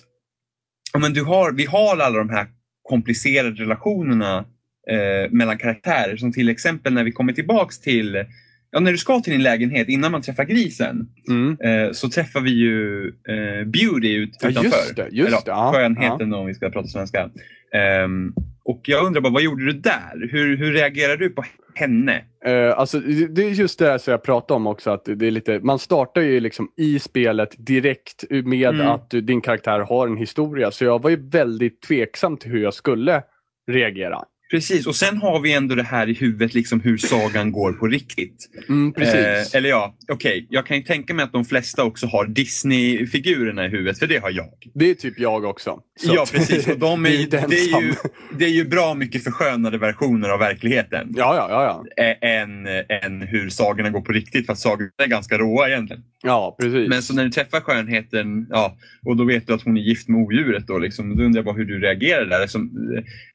[0.98, 2.48] men du har, vi har alla de här
[2.84, 4.46] komplicerade relationerna
[4.90, 6.18] eh, mellan karaktärer.
[6.18, 8.26] Som till exempel när vi kommer tillbaks till,
[8.74, 11.58] ja när du ska till din lägenhet innan man träffar grisen Mm.
[11.64, 14.70] eh, så träffar vi ju eh, Beauty ut, Ja, utanför.
[14.70, 17.30] just det, just Eller, det, ja, skönheten då, om vi ska prata svenska.
[17.76, 18.34] Ehm,
[18.66, 20.30] och jag undrar bara, vad gjorde du där?
[20.32, 21.44] Hur, hur reagerar du på
[21.76, 22.22] henne?
[22.46, 24.92] Eh, alltså, det är just det som jag pratade om också.
[24.92, 28.88] Att det är lite, man startar ju liksom i spelet direkt med Mm.
[28.88, 30.72] att din karaktär har en historia.
[30.72, 33.24] Så jag var ju väldigt tveksam till hur jag skulle
[33.72, 34.20] reagera.
[34.54, 37.88] Precis, och sen har vi ändå det här i huvudet, liksom hur sagan går på
[37.88, 38.50] riktigt.
[38.70, 39.16] Mm, precis.
[39.16, 43.66] Eh, eller ja, okej, jag kan ju tänka mig att de flesta också har Disney-figurerna
[43.66, 44.54] i huvudet, för det har jag.
[44.74, 45.80] Det är typ jag också.
[46.00, 46.68] Så ja, precis.
[46.68, 47.94] Och de är, det är det, är ju,
[48.38, 51.14] det är ju bra mycket förskönade versioner av verkligheten.
[51.16, 52.04] Ja, ja, ja, ja.
[52.04, 52.68] eh, Än,
[53.04, 56.04] än hur sagorna går på riktigt, för att sagorna är ganska råa egentligen.
[56.26, 56.90] Ja, precis.
[56.90, 60.10] Men så när du träffar skönheten, ja, och då vet du att hon är gift
[60.10, 62.48] med odjuret, då, liksom, då undrar jag bara hur du reagerar där.
[62.48, 62.72] Som,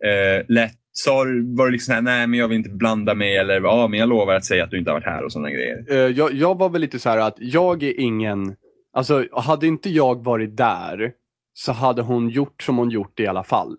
[0.05, 3.37] eh, lätt, sa, du- var det liksom här, nej men jag vill inte blanda mig,
[3.37, 5.51] eller ja, men jag lovar att säga att du inte har varit här och sådana
[5.51, 5.85] grejer.
[5.91, 8.55] Eh, jag, jag var väl lite så här att jag är ingen...
[8.93, 11.13] Alltså, hade inte jag varit där
[11.55, 13.77] så hade hon gjort som hon gjort i alla fall.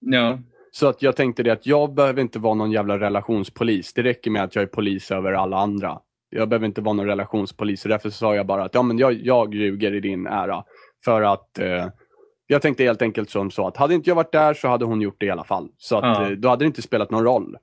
[0.00, 0.38] Ja.
[0.72, 3.92] Så att jag tänkte det att jag behöver inte vara någon jävla relationspolis.
[3.92, 5.98] Det räcker med att jag är polis över alla andra.
[6.30, 7.80] Jag behöver inte vara någon relationspolis.
[7.80, 10.64] Så därför sa jag bara att ja, men jag, jag ljuger i din ära.
[11.04, 11.86] För att eh,
[12.46, 15.00] jag tänkte helt enkelt som så att hade inte jag varit där så hade hon
[15.00, 15.68] gjort det i alla fall.
[15.76, 16.24] Så att Ja.
[16.30, 17.56] eh, då hade det inte spelat någon roll.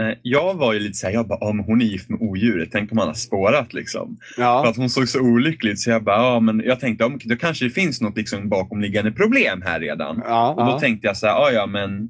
[0.00, 2.68] Eh, Jag var ju lite såhär, jag bara, ja men hon är gift med odjuret,
[2.72, 4.16] tänk om han har spårat liksom.
[4.34, 7.04] För Ja, att hon såg så olycklig ut så jag bara, ja men jag tänkte,
[7.04, 10.22] ja, då kanske det finns något liksom bakomliggande problem här redan.
[10.26, 10.80] ja, Och då ja.
[10.80, 12.08] tänkte jag så här, ja ja men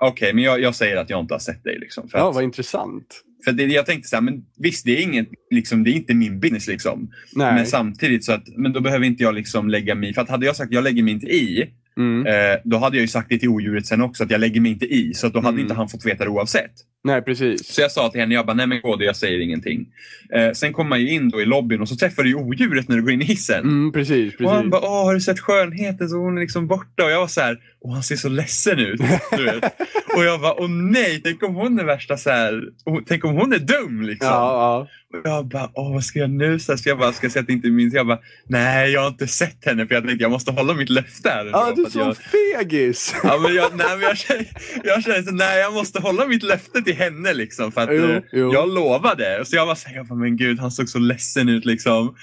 [0.00, 1.78] okej, men jag, jag säger att jag inte har sett dig.
[1.78, 3.20] Liksom, för ja att, vad intressant.
[3.44, 6.14] För det, jag tänkte så här, men visst det är, inget, liksom, det är inte
[6.14, 7.10] min business liksom.
[7.32, 7.54] Nej.
[7.54, 10.14] Men samtidigt så att, men då behöver inte jag liksom lägga mig.
[10.14, 12.26] För att hade jag sagt jag lägger mig inte i, Mm.
[12.26, 14.72] eh, då hade jag ju sagt det till odjuret sen också att jag lägger mig
[14.72, 15.14] inte i.
[15.14, 15.60] Så att då hade Mm.
[15.60, 16.72] inte han fått veta det oavsett.
[17.04, 17.74] Nej, precis.
[17.74, 19.86] Så jag sa till henne, jag bara, nej men gå jag säger ingenting.
[20.34, 22.88] Eh, sen kommer man ju in då i lobbyn och så träffar du ju odjuret
[22.88, 23.60] när du går in i hissen.
[23.62, 24.70] Mm, precis, Och han precis.
[24.70, 26.08] bara, åh har du sett skönheten?
[26.08, 27.04] Så hon är liksom borta.
[27.04, 29.00] Och jag var så här, och han ser så ledsen ut.
[30.16, 32.62] Och jag bara, åh nej, tänk om hon är värsta så här,
[33.06, 34.28] tänk om hon är dum liksom.
[34.28, 34.86] Ja, Och
[35.24, 36.58] jag bara, åh vad ska jag nu?
[36.58, 37.90] Så jag bara, ska jag säga att det inte är min?
[37.90, 40.74] Så jag bara, nej jag har inte sett henne för jag tänkte jag måste hålla
[40.74, 41.46] mitt löfte här.
[41.52, 41.72] ja.
[41.76, 43.14] du är jag, så fegis.
[43.22, 44.46] Ja, men jag, nej, men jag, känner,
[44.84, 47.32] jag känner så, nej, jag måste hålla mitt löfte till henne.
[47.32, 48.52] Liksom, för att, Jo, eh, jo.
[48.52, 49.44] Jag lovade.
[49.44, 51.64] Så jag var så här, jag bara, men gud, han såg så ledsen ut.
[51.64, 52.14] Liksom.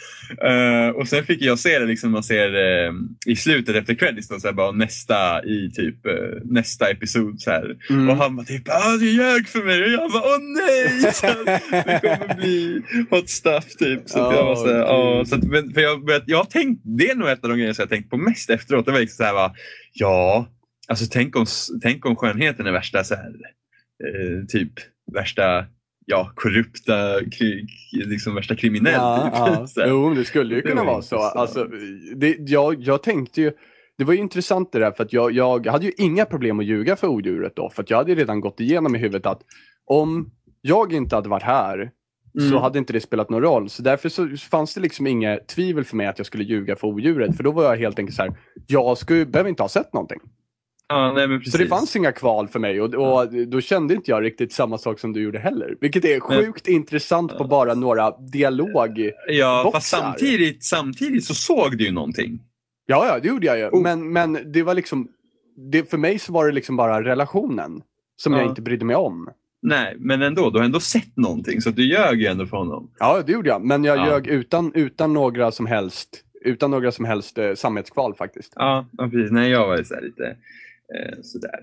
[0.43, 2.93] Eh, och sen fick jag se det, liksom, man ser eh,
[3.25, 7.41] i slutet efter credits, då, så här, bara, nästa i typ eh, nästa episod.
[7.41, 7.75] Så här.
[7.89, 8.09] Mm.
[8.09, 9.83] Och han bara typ, ah, du ljög för mig.
[9.83, 11.13] Och jag bara, åh nej!
[11.13, 14.09] Så det kommer bli hot stuff typ.
[14.09, 15.27] Så att jag var så här, gud.
[15.27, 17.57] så att, men, för jag, jag, jag har tänkt, det är nog ett av de
[17.57, 18.85] grejer som jag tänkt på mest efteråt.
[18.85, 19.53] Det var liksom så här, va,
[19.93, 20.47] ja,
[20.87, 21.45] alltså tänk om,
[21.81, 23.33] tänk om skönheten är värsta så här,
[24.03, 24.71] eh, typ
[25.13, 25.65] värsta
[26.05, 28.93] ja, korrupta, kri, liksom värsta kriminell.
[28.93, 29.73] Ja, typ.
[29.75, 29.85] ja.
[29.87, 31.17] Jo, det skulle ju kunna var vara så.
[31.17, 31.67] Alltså,
[32.15, 33.51] det, jag, jag tänkte ju,
[33.97, 36.65] det var ju intressant det där för att jag, jag hade ju inga problem att
[36.65, 37.69] ljuga för odjuret då.
[37.69, 39.41] För att jag hade redan gått igenom i huvudet att
[39.85, 41.91] om jag inte hade varit här
[42.39, 42.61] så Mm.
[42.61, 43.69] hade inte det spelat någon roll.
[43.69, 46.87] Så därför så fanns det liksom inget tvivel för mig att jag skulle ljuga för
[46.87, 47.37] odjuret.
[47.37, 48.33] För då var jag helt enkelt så här,
[48.67, 50.19] jag skulle, behöver inte ha sett någonting.
[50.87, 51.43] Ja, nej, men.
[51.43, 54.77] Så det fanns inga kval för mig och, och då kände inte jag riktigt samma
[54.77, 55.75] sak som du gjorde heller.
[55.81, 59.11] Vilket är sjukt intressant på bara några dialog...
[59.27, 59.71] Ja, boxar.
[59.79, 62.39] fast samtidigt, samtidigt så såg du ju någonting.
[62.85, 63.65] Ja, ja, det gjorde jag ju.
[63.69, 63.81] Oh.
[63.81, 65.07] Men, men det var liksom...
[65.71, 67.81] Det, för mig så var det liksom bara relationen
[68.15, 68.49] som jag Ja.
[68.49, 69.29] inte brydde mig om.
[69.63, 72.91] Nej, men ändå, du har ändå sett någonting så du ljög ju ändå för honom.
[72.99, 73.61] Ja, det gjorde jag.
[73.65, 74.07] Men jag Ja.
[74.07, 76.09] ljög utan, utan några som helst,
[76.41, 78.53] utan några som helst eh, sammetskval faktiskt.
[78.55, 79.31] Ja, ja precis.
[79.31, 80.25] Nej, jag var så lite
[80.95, 81.59] eh, sådär.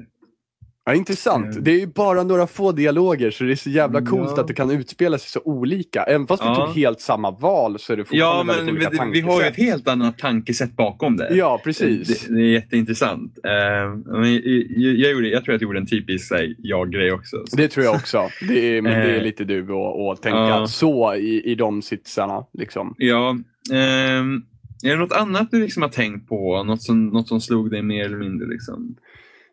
[0.89, 1.45] Ja, intressant.
[1.53, 1.65] Mm.
[1.65, 4.41] Det är ju bara några få dialoger så det är så jävla coolt Ja.
[4.41, 6.03] att det kan utspela sig så olika.
[6.03, 6.55] Även fast vi Ja.
[6.67, 9.43] tog helt samma val så är det Ja, fortfarande men väldigt vi, olika vi har
[9.43, 11.35] ju ett helt annat tankesätt bakom det.
[11.35, 12.27] Ja, precis.
[12.27, 13.39] Det, det är jätteintressant.
[13.45, 14.43] Eh, men jag,
[14.77, 17.37] jag, gjorde, jag tror att jag gjorde en typisk jag-grej också.
[17.47, 17.57] Så.
[17.57, 18.29] Det tror jag också.
[18.49, 20.67] Det är, men det är Eh, lite du att tänka ja.
[20.67, 22.45] så i, i de sitsarna.
[22.53, 22.95] Liksom.
[22.99, 23.31] Ja,
[23.73, 24.43] ehm,
[24.85, 26.63] är det något annat du liksom har tänkt på?
[26.63, 28.49] Något som, något som slog dig mer eller mindre?
[28.49, 28.97] Liksom?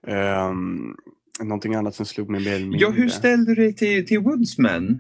[0.08, 0.96] Um,
[1.44, 2.80] någonting annat som slog mig mer eller mindre.
[2.82, 5.00] Ja, hur ställde du dig till, till Woodsman?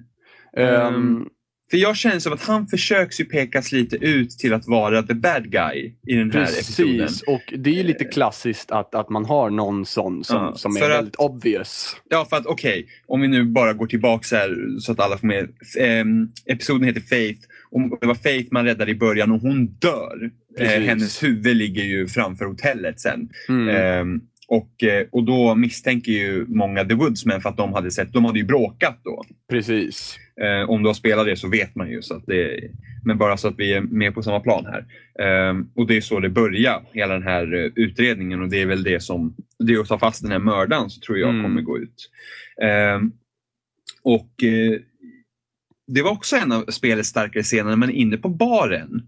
[0.58, 1.26] Ehm,
[1.72, 5.14] För jag känner som att han försöks ju pekas lite ut till att vara the
[5.14, 6.98] bad guy i den här episoden.
[6.98, 10.54] Precis, och det är ju lite klassiskt att, att man har någon sån som, Ja,
[10.56, 11.96] som är att- väldigt obvious.
[12.10, 15.28] Ja, för att okej, om vi nu bara går tillbaka här så att alla får
[15.28, 15.50] med.
[15.80, 17.40] Ehm, episoden heter Faith.
[17.72, 20.30] Och det var Faith man räddade i början och hon dör.
[20.60, 20.88] Eh, Precis.
[20.88, 23.30] hennes huvud ligger ju framför hotellet sen.
[23.50, 23.70] Mm.
[23.76, 28.14] Ehm, och, eh, och då misstänker ju många The Woodsmen för att de hade sett,
[28.14, 29.24] de hade ju bråkat då.
[29.50, 30.18] Precis.
[30.42, 32.02] Eh, om du har spelat det så vet man ju.
[32.02, 32.60] Så att det,
[33.06, 34.86] men bara så att vi är med på samma plan här.
[35.26, 38.42] Ehm, och det är så det börjar, hela den här eh, utredningen.
[38.42, 41.02] Och det är väl det som, det är att ta fast den här mördaren så
[41.02, 41.44] tror jag Mm.
[41.44, 42.10] kommer gå ut.
[42.64, 43.12] Ehm,
[44.04, 44.80] och eh,
[45.88, 49.02] det var också en av spelets starkare scener när man är inne på baren.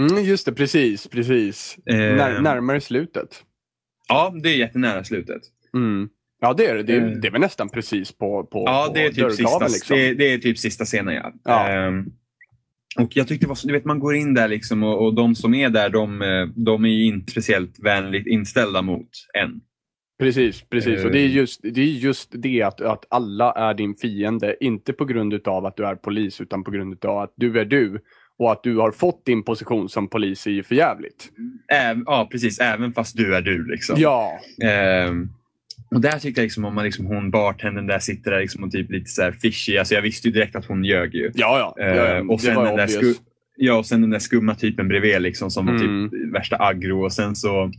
[0.00, 1.06] Mm, just det, precis.
[1.08, 1.78] precis.
[1.86, 3.44] Ehm, När, närmare slutet.
[4.08, 5.42] Ja, det är jättenära slutet.
[5.74, 6.08] Mm.
[6.40, 6.82] Ja, det är det.
[6.82, 7.10] Det är, Eh.
[7.20, 9.96] det är väl nästan precis på, på, Ja, det är, typ sista, liksom.
[9.96, 11.32] det, det är typ sista scenen ja.
[11.44, 11.68] Ja.
[11.68, 12.04] Ehm,
[12.98, 15.14] och jag tyckte det var så, du vet man går in där liksom och, och
[15.14, 19.60] de som är där de, eh, de är ju inte speciellt vänligt inställda mot en.
[20.18, 21.04] Precis, precis.
[21.04, 21.36] Och det är Eh.
[21.36, 24.56] just det, är just det att, att alla är din fiende.
[24.60, 27.64] Inte på grund av att du är polis utan på grund av att du är
[27.64, 28.00] du.
[28.38, 31.30] Och att du har fått din position som polis är ju för jävligt.
[31.72, 33.66] Äv, ja precis, även fast du är du.
[33.66, 33.94] Liksom.
[33.98, 35.28] Ja, Ehm,
[35.90, 38.70] och där tyckte jag liksom, om man liksom, hon bartendern där sitter där liksom, och
[38.70, 39.76] typ lite så här fishy.
[39.78, 41.30] Alltså, jag visste ju direkt att hon ljög ju.
[41.34, 41.84] ja, ja.
[41.84, 43.18] ja Ehm, och sen den där obvious.
[43.18, 43.20] sku-
[43.60, 46.10] Ja, och sen den där skumma typen bredvid liksom, som var Mm.
[46.10, 47.04] typ värsta aggro.
[47.04, 47.70] Och sen så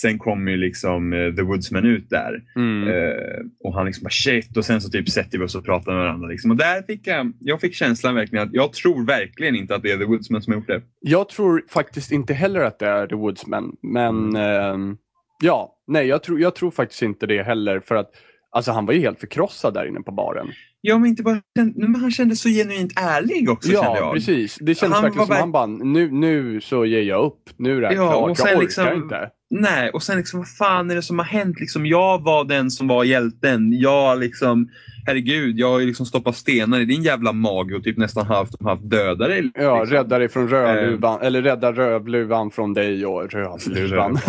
[0.00, 2.42] sen kom ju liksom eh, The Woodsman ut där.
[2.56, 2.88] Mm.
[2.88, 5.92] Eh, och han liksom bara shit och sen så typ sätter vi oss och pratar
[5.92, 6.28] med varandra.
[6.28, 6.50] Liksom.
[6.50, 9.90] Och där fick jag, jag fick känslan verkligen att jag tror verkligen inte att det
[9.92, 10.82] är The Woodsman som har gjort det.
[11.00, 13.76] Jag tror faktiskt inte heller att det är The Woodsman.
[13.82, 14.96] Men ehm,
[15.42, 17.80] ja, nej jag tror, jag tror faktiskt inte det heller.
[17.80, 18.10] För att
[18.50, 20.46] alltså, han var ju helt förkrossad där inne på baren.
[20.82, 21.40] Ja, men inte bara
[21.74, 24.14] men han kändes så genuint ärlig också kände ja, jag.
[24.14, 24.56] precis.
[24.60, 27.42] Det kändes Han verkligen som verk- han bara, nu, nu så ger jag upp.
[27.56, 28.30] Nu är det här Ja, klart.
[28.30, 29.30] och sen Jag orkar liksom- inte.
[29.54, 31.60] Nej, och sen liksom vad fan är det som har hänt?
[31.60, 33.72] Liksom, jag var den som var hjälten.
[33.72, 34.68] Jag liksom,
[35.06, 38.66] herregud, jag har liksom stoppat stenar i din jävla mage och typ nästan halvt om
[38.66, 39.50] halvt dödat dig.
[39.54, 39.96] Ja, liksom.
[39.96, 44.18] rädda dig från rödluvan, eller rädda rövluvan från dig och rövluvan.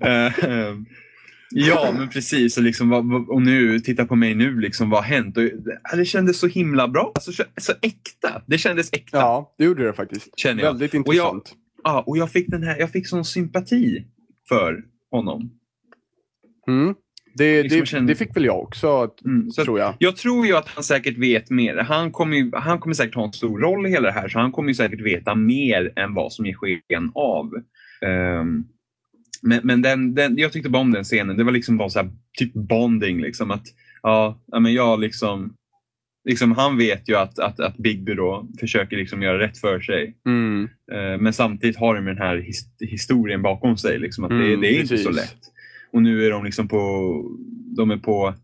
[0.00, 0.32] Eh,
[1.50, 2.56] ja, men precis.
[2.56, 2.92] Och, liksom,
[3.28, 5.36] och nu, titta på mig nu, liksom, vad har hänt?
[5.36, 5.42] Och,
[5.96, 7.12] det kändes så himla bra.
[7.14, 8.42] Alltså, så, så äkta.
[8.46, 9.18] Det kändes äkta.
[9.18, 10.38] ja, det gjorde det faktiskt.
[10.40, 10.70] Känner jag.
[10.72, 11.54] Väldigt Och jag- intressant.
[11.84, 14.04] Ja, och jag fick, den här, jag fick sån sympati
[14.48, 15.50] för honom.
[16.68, 16.94] Mm.
[17.34, 19.94] Det, Liksom det, känner- det fick väl jag också, Mm, tror jag.
[19.98, 21.76] jag tror ju att han säkert vet mer.
[21.76, 24.38] Han kommer, ju, han kommer säkert ha en stor roll i hela det här, så
[24.38, 27.50] han kommer ju säkert veta mer än vad som ger sken av.
[28.06, 28.64] Ehm,
[29.46, 31.36] men men den, den, jag tyckte bara om den scenen.
[31.36, 33.20] Det var liksom bara så här, typ bonding.
[33.20, 33.64] Liksom, att,
[34.02, 35.54] ja, men jag liksom,
[36.28, 40.16] liksom, han vet ju att, att, att Bigby då försöker liksom göra rätt för sig.
[40.26, 40.68] Mm.
[40.92, 43.98] Eh, Men samtidigt har de den här his historien bakom sig.
[43.98, 45.16] Liksom, att det, Mm, det är inte så precis.
[45.16, 45.40] lätt.
[45.92, 47.12] Och nu är de liksom på,
[47.76, 48.34] de är på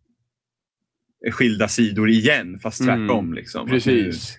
[1.33, 3.35] skilda sidor igen, fast Mm, tvärtom.
[3.35, 3.69] Liksom.
[3.69, 4.39] Precis.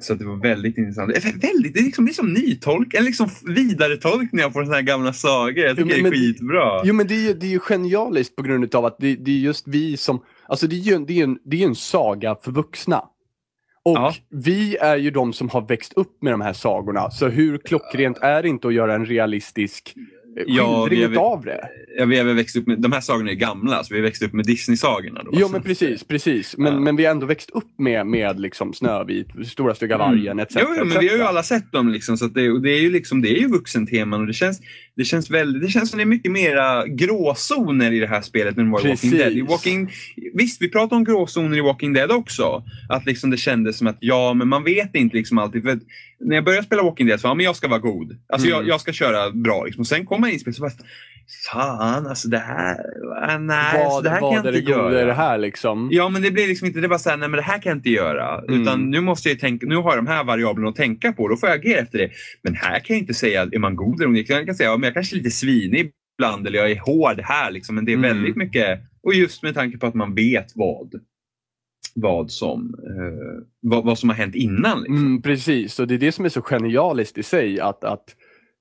[0.00, 1.10] Så det var väldigt intressant.
[1.16, 4.82] Är, väldigt, det är liksom, det är som nytolk, eller liksom vidaretolkningar på sådana här
[4.82, 5.58] gamla sagor.
[5.58, 6.82] Jag tycker Jo, men- det är skitbra.
[6.84, 9.30] Jo men det är ju det är ju genialiskt på grund av att det, det
[9.30, 11.74] är just vi som, alltså det är ju en, det är en, det är en
[11.74, 13.02] saga för vuxna.
[13.84, 14.14] Och Ja.
[14.30, 18.18] vi är ju de som har växt upp med de här sagorna, så hur klockrent
[18.18, 19.94] är det inte att göra en realistisk
[20.36, 21.68] eh, Ja, skildring vi utav det?
[21.98, 24.22] Ja, vi har växt upp med, de här sagorna är gamla, så vi har växt
[24.22, 25.22] upp med Disney-sagorna.
[25.24, 26.56] Då, Jo men precis, precis.
[26.58, 26.80] Men, Ja.
[26.80, 30.56] men vi har ändå växt upp med, med liksom Snövit, Stora Stygga Vargen etc.
[30.56, 30.68] Mm.
[30.70, 31.28] Jo, jo, men vi har ju etc.
[31.28, 31.88] alla sett dem.
[31.88, 34.60] Liksom, så det, det är ju liksom, det är ju vuxenteman och det känns,
[34.98, 38.58] det känns väldigt, det känns som det är mycket mera gråzoner i det här spelet
[38.58, 39.10] än var i Walking.
[39.10, 39.32] Dead.
[39.32, 39.90] I Walking,
[40.34, 42.62] visst, vi pratar om gråzoner i Walking Dead också.
[42.88, 45.62] Att liksom det kändes som att ja, men man vet inte liksom alltid.
[45.62, 45.78] För
[46.20, 48.16] när jag började spela Walking Dead så ja, men jag ska vara god.
[48.28, 48.58] Alltså Mm.
[48.58, 49.64] jag, jag ska köra bra.
[49.64, 49.80] Liksom.
[49.80, 50.72] Och sen kommer man in i spelet så bara,
[51.52, 52.76] fan alltså det här,
[53.22, 55.02] ah, nej, Vad, det här kan jag är det inte goda göra.
[55.02, 55.88] i det här liksom?
[55.92, 57.70] Ja, men det blir liksom inte, det är bara såhär, nej men det här kan
[57.70, 58.38] jag inte göra.
[58.48, 58.62] Mm.
[58.62, 61.36] Utan nu måste jag tänka, nu har jag de här variablerna att tänka på, då
[61.36, 62.10] får jag agera efter det.
[62.42, 64.16] Men här kan jag inte säga, är man god eller ond?
[64.16, 67.20] Jag kan säga, ja, men jag kanske är lite svinig ibland, eller jag är hård
[67.20, 67.74] här liksom.
[67.74, 68.10] Men det är Mm.
[68.16, 70.94] väldigt mycket, och just med tanke på att man vet vad,
[71.94, 74.78] vad som, eh, vad, vad som har hänt innan.
[74.78, 74.96] Liksom.
[74.96, 77.60] Mm, precis, och det är det som är så genialiskt i sig.
[77.60, 78.04] att, att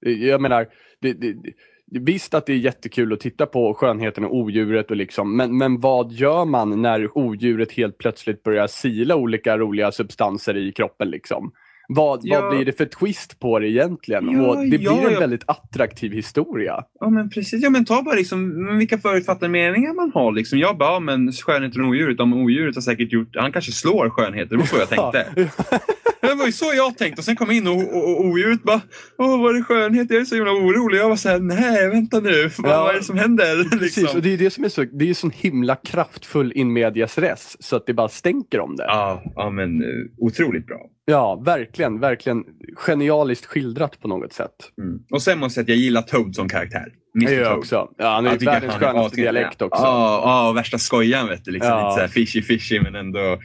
[0.02, 0.68] Jag menar,
[1.02, 1.54] det, det, det,
[1.92, 5.80] visst att det är jättekul att titta på skönheten och odjuret, och liksom, men, men
[5.80, 11.10] vad gör man när odjuret helt plötsligt börjar sila olika roliga substanser i kroppen?
[11.10, 11.52] Liksom?
[11.90, 12.42] Vad, Ja.
[12.42, 14.32] vad blir det för twist på det egentligen?
[14.32, 15.20] Ja, och det ja, blir en ja.
[15.20, 16.84] väldigt attraktiv historia.
[17.00, 20.32] Ja men precis, ja men ta bara liksom, vilka förutfattade meningar man har.
[20.32, 20.60] Liksom.
[20.60, 24.10] Jag bara, ja, men skönheten och odjuret, om odjuret har säkert gjort, han kanske slår
[24.10, 25.50] skönheten, det var så jag tänkte.
[26.38, 28.82] Var ju så jag tänkte och sen kom jag in och, och, och odjuret bara,
[29.18, 30.08] åh vad är det skönhet?
[30.10, 30.98] Jag är så himla orolig.
[31.00, 33.64] Jag var såhär, nej vänta nu, vad, Ja, vad är det som händer?
[33.80, 34.18] Precis, Liksom.
[34.18, 37.58] och det är det som är så, det är sån himla kraftfull in medias res,
[37.60, 38.84] så att det bara stänker om det.
[38.84, 40.80] Ja, ja men uh, otroligt bra.
[41.06, 42.44] Ja, verkligen, verkligen
[42.76, 44.52] genialiskt skildrat på något sätt.
[44.82, 45.00] Mm.
[45.12, 46.86] Och sen måste jag säga att jag gillar Toad som karaktär.
[47.22, 47.32] Mr.
[47.34, 47.58] jag Toad.
[47.58, 47.88] också.
[47.98, 49.84] Ja, han är Jag ju världens skönaste dialekt också.
[49.84, 51.52] Ja, ja, och värsta skojan vet du.
[51.52, 51.96] Liksom, Ja.
[51.96, 53.38] Lite fishy fishy men ändå eh,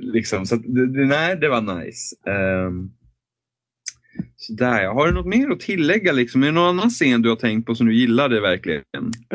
[0.00, 0.46] liksom.
[0.46, 0.62] Så att,
[1.08, 2.16] nej, det var nice.
[2.26, 2.92] Ehm, um,
[4.36, 6.12] sådär, har du något mer att tillägga?
[6.12, 6.42] Liksom?
[6.42, 8.82] Är det någon annan scen du har tänkt på som du gillade verkligen?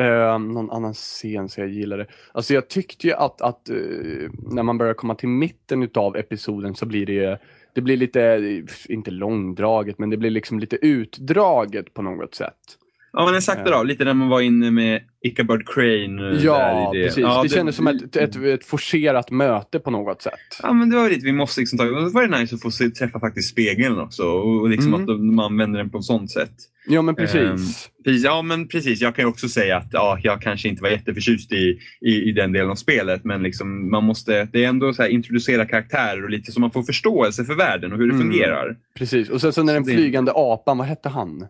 [0.00, 2.06] Uh, någon annan scen som jag gillade.
[2.32, 6.74] Alltså jag tyckte ju att, att uh, när man börjar komma till mitten utav episoden
[6.74, 7.40] så blir det
[7.74, 12.78] det blir lite, eh, inte långdraget, men det blir liksom lite utdraget på något sätt.
[13.12, 13.70] Ja, men Ja.
[13.78, 13.82] då.
[13.82, 16.30] Lite när man var inne med Ichabod Crane.
[16.30, 17.02] eh, Ja, det.
[17.04, 17.18] precis.
[17.22, 20.32] Ja, det, kändes som ett, ett, ett forcerat möte på något sätt.
[20.62, 22.70] Ja, men det var lite, vi måste liksom ta, då var det nice att få
[22.70, 24.22] se, träffa faktiskt spegeln också.
[24.22, 25.10] Och, och liksom Mm.
[25.10, 26.52] att man använder den på ett sånt sätt.
[26.88, 27.40] Ja, men precis.
[27.40, 27.56] Ehm,
[28.04, 29.00] Precis, ja, men precis.
[29.00, 32.32] Jag kan ju också säga att ja, jag kanske inte var jätteförtjust i, i, i
[32.32, 33.24] den delen av spelet.
[33.24, 36.70] Men liksom, man måste, det är ändå så här, introducera karaktärer och lite så man
[36.70, 38.26] får förståelse för världen och hur det Mm.
[38.30, 38.76] fungerar.
[38.98, 39.28] precis.
[39.30, 41.46] Och sen så när den det- flygande apan, vad hette han?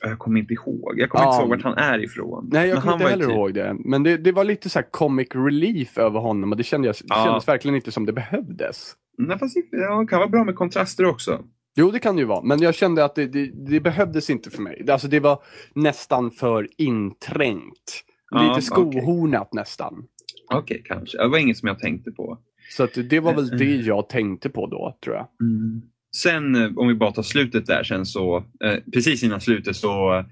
[0.00, 0.94] Jag kommer inte ihåg.
[0.96, 1.30] Jag kommer Ja.
[1.32, 2.48] inte ihåg vart han är ifrån.
[2.52, 3.76] Nej, jag Men kommer inte heller typ- ihåg det.
[3.84, 6.94] Men det, det var lite så här comic relief över honom och det, kände jag,
[6.94, 7.24] det Ja.
[7.24, 8.92] kändes verkligen inte som det behövdes.
[9.18, 11.44] Nej, fast det ja, det kan vara bra med kontraster också.
[11.76, 12.42] Jo, det kan det ju vara.
[12.42, 14.84] Men jag kände att det, det, det behövdes inte för mig.
[14.90, 15.42] Alltså det var
[15.74, 18.04] nästan för inträngt.
[18.30, 20.04] Ja, Lite skohornat nästan.
[20.54, 21.18] Okej, kanske.
[21.18, 22.38] Det var inget som jag tänkte på.
[22.76, 23.58] Så det var väl Mm.
[23.58, 25.26] det jag tänkte på då, tror jag.
[26.16, 30.24] Sen eh, om vi bara tar slutet där sen så, eh, precis innan slutet så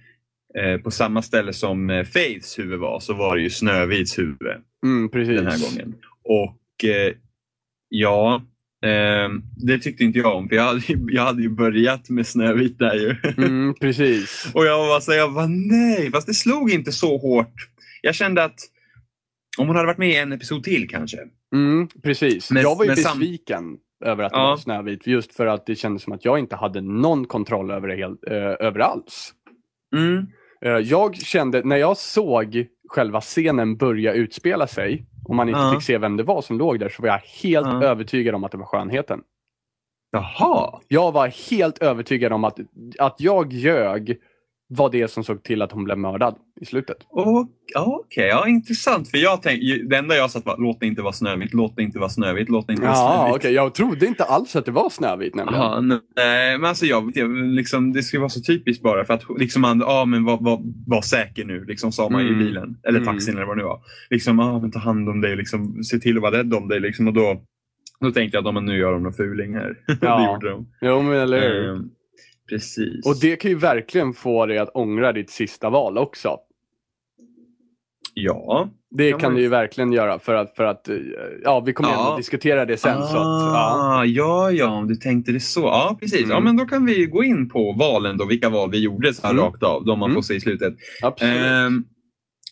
[0.58, 4.38] eh, på samma ställe som eh, Faiths huvud var så var det ju Snövits huvud
[4.86, 5.36] Mm, precis.
[5.36, 5.94] den här gången.
[6.24, 7.12] Och eh,
[7.88, 8.42] ja,
[8.84, 12.78] eh, det tyckte inte jag om för jag hade, jag hade ju börjat med Snövit
[12.78, 13.16] där ju.
[13.44, 14.50] Mm, precis.
[14.54, 17.54] Och jag var så jag bara nej, fast det slog inte så hårt.
[18.02, 18.58] Jag kände att
[19.58, 21.18] om hon hade varit med i en episod till kanske.
[21.54, 22.50] Mm, precis.
[22.50, 24.46] Men- jag var ju besviken över att det Ja.
[24.48, 25.06] var Snövit.
[25.06, 28.24] Just för att det kändes som att jag inte hade någon kontroll över det helt,
[28.30, 29.32] eh, över alls.
[29.96, 30.26] Mm.
[30.60, 35.72] Eh, jag kände, när jag såg själva scenen börja utspela sig, om man inte Ja.
[35.74, 37.84] fick se vem det var som låg där, så var jag helt Ja.
[37.84, 39.20] övertygad om att det var skönheten.
[40.10, 40.80] Jaha.
[40.88, 42.58] Jag var helt övertygad om att,
[42.98, 44.16] att jag ljög
[44.68, 46.96] var det som såg till att hon blev mördad i slutet.
[47.74, 49.10] Okej, ja, intressant.
[49.10, 51.82] För jag tänkte, det enda jag satt var låt det inte vara Snövit, låt det
[51.82, 53.36] inte vara Snövit, låt det inte vara Ja, Snövit.
[53.36, 53.52] okej.
[53.52, 55.60] Jag trodde inte alls att det var Snövit nämligen.
[55.62, 55.80] Ja,
[56.16, 57.12] nej, men alltså jag,
[57.54, 60.60] liksom, det skulle vara så typiskt bara för att liksom man, ja men var, var,
[60.86, 62.34] var säker nu, liksom sa man Mm.
[62.40, 63.14] i bilen, eller Mm.
[63.14, 63.80] taxin eller vad det nu var.
[64.10, 66.80] Liksom, ja men ta hand om dig, liksom, se till att vara rädd om dig
[66.80, 67.42] liksom och då,
[68.00, 69.76] då tänkte jag att men nu gör de någon fuling här.
[69.86, 70.32] det Ja.
[70.34, 70.66] gjorde de.
[70.80, 71.70] Jo, men eller hur?
[71.70, 71.90] Ehm,
[72.48, 73.06] precis.
[73.06, 76.38] Och det kan ju verkligen få dig att ångra ditt sista val också.
[78.14, 78.70] Ja.
[78.90, 80.96] Det Kan det ju verkligen göra för att, för att eh,
[81.44, 82.04] ja, vi kommer Ja.
[82.04, 82.96] ändå diskutera det sen.
[83.02, 83.74] Så att, ja.
[83.98, 85.60] Ah, ja, ja, om du tänkte det så.
[85.60, 86.20] Ja, precis.
[86.28, 86.44] Ja, Mm.
[86.44, 89.30] men då kan vi gå in på valen då, vilka val vi gjorde så här
[89.34, 89.44] Mm.
[89.44, 90.14] rakt av, de man Mm.
[90.14, 90.74] får se i slutet.
[91.02, 91.36] Absolut.
[91.36, 91.84] Ehm,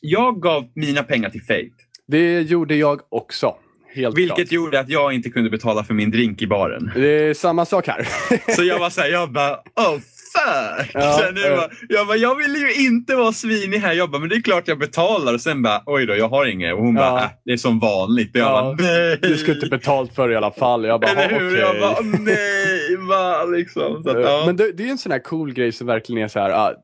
[0.00, 1.70] jag gav mina pengar till Fate.
[2.06, 3.54] Det gjorde jag också.
[3.94, 4.52] Helt Vilket klart.
[4.52, 6.90] gjorde att jag inte kunde betala för min drink i baren.
[6.94, 8.08] Det är samma sak här.
[8.56, 9.92] Så jag var såhär, jag bara, oh
[10.34, 10.90] fuck!
[10.94, 11.56] Ja, så nu ja.
[11.56, 13.92] bara, jag bara, jag vill ju inte vara svinig här.
[13.92, 15.34] Jag bara, men det är klart jag betalar.
[15.34, 16.74] Och sen bara, oj då, jag har inget.
[16.74, 17.00] Och hon Ja.
[17.10, 18.30] bara, äh, det är som vanligt.
[18.34, 19.18] Och jag Ja, bara, nej!
[19.22, 20.84] Du skulle inte betalt för det i alla fall.
[20.84, 21.48] Jag bara, Eller "Ja, hur?
[21.50, 23.44] okej." Jag bara, nej, va?
[23.44, 24.02] Liksom.
[24.02, 24.42] Så att, ja.
[24.46, 26.74] Men det, det är en sån här cool grej som verkligen är så här, ja,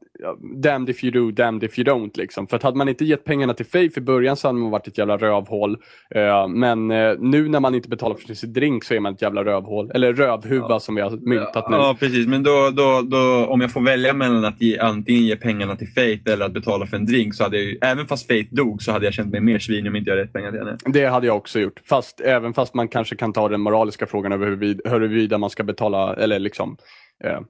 [0.62, 2.18] damned if you do, damned if you don't.
[2.18, 2.46] Liksom.
[2.46, 4.87] För att hade man inte gett pengarna till Faith i början så hade man varit
[4.87, 5.76] ett jävla rövhål.
[6.14, 9.22] Eh, men eh, nu när man inte betalar för sin drink så är man ett
[9.22, 9.90] jävla rövhål.
[9.94, 11.76] Eller rövhuva som vi har myntat nu.
[11.76, 12.26] Ja, precis.
[12.26, 15.88] Men då, då, då, om jag får välja mellan att ge, antingen ge pengarna till
[15.88, 18.83] Faith eller att betala för en drink så hade jag ju, även fast Faith dog
[18.83, 20.76] så hade jag känt mig mer svin om inte jag rätt pengar till henne.
[20.87, 21.80] Det hade jag också gjort.
[21.85, 24.46] Fast även fast man kanske kan ta den moraliska frågan över
[24.90, 26.76] huruvida man ska betala eller liksom
[27.24, 27.40] eh,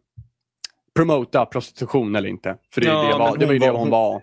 [0.96, 2.57] promota prostitution eller inte.
[2.74, 4.22] För det, Ja, det, var, det var ju hon det var- hon var.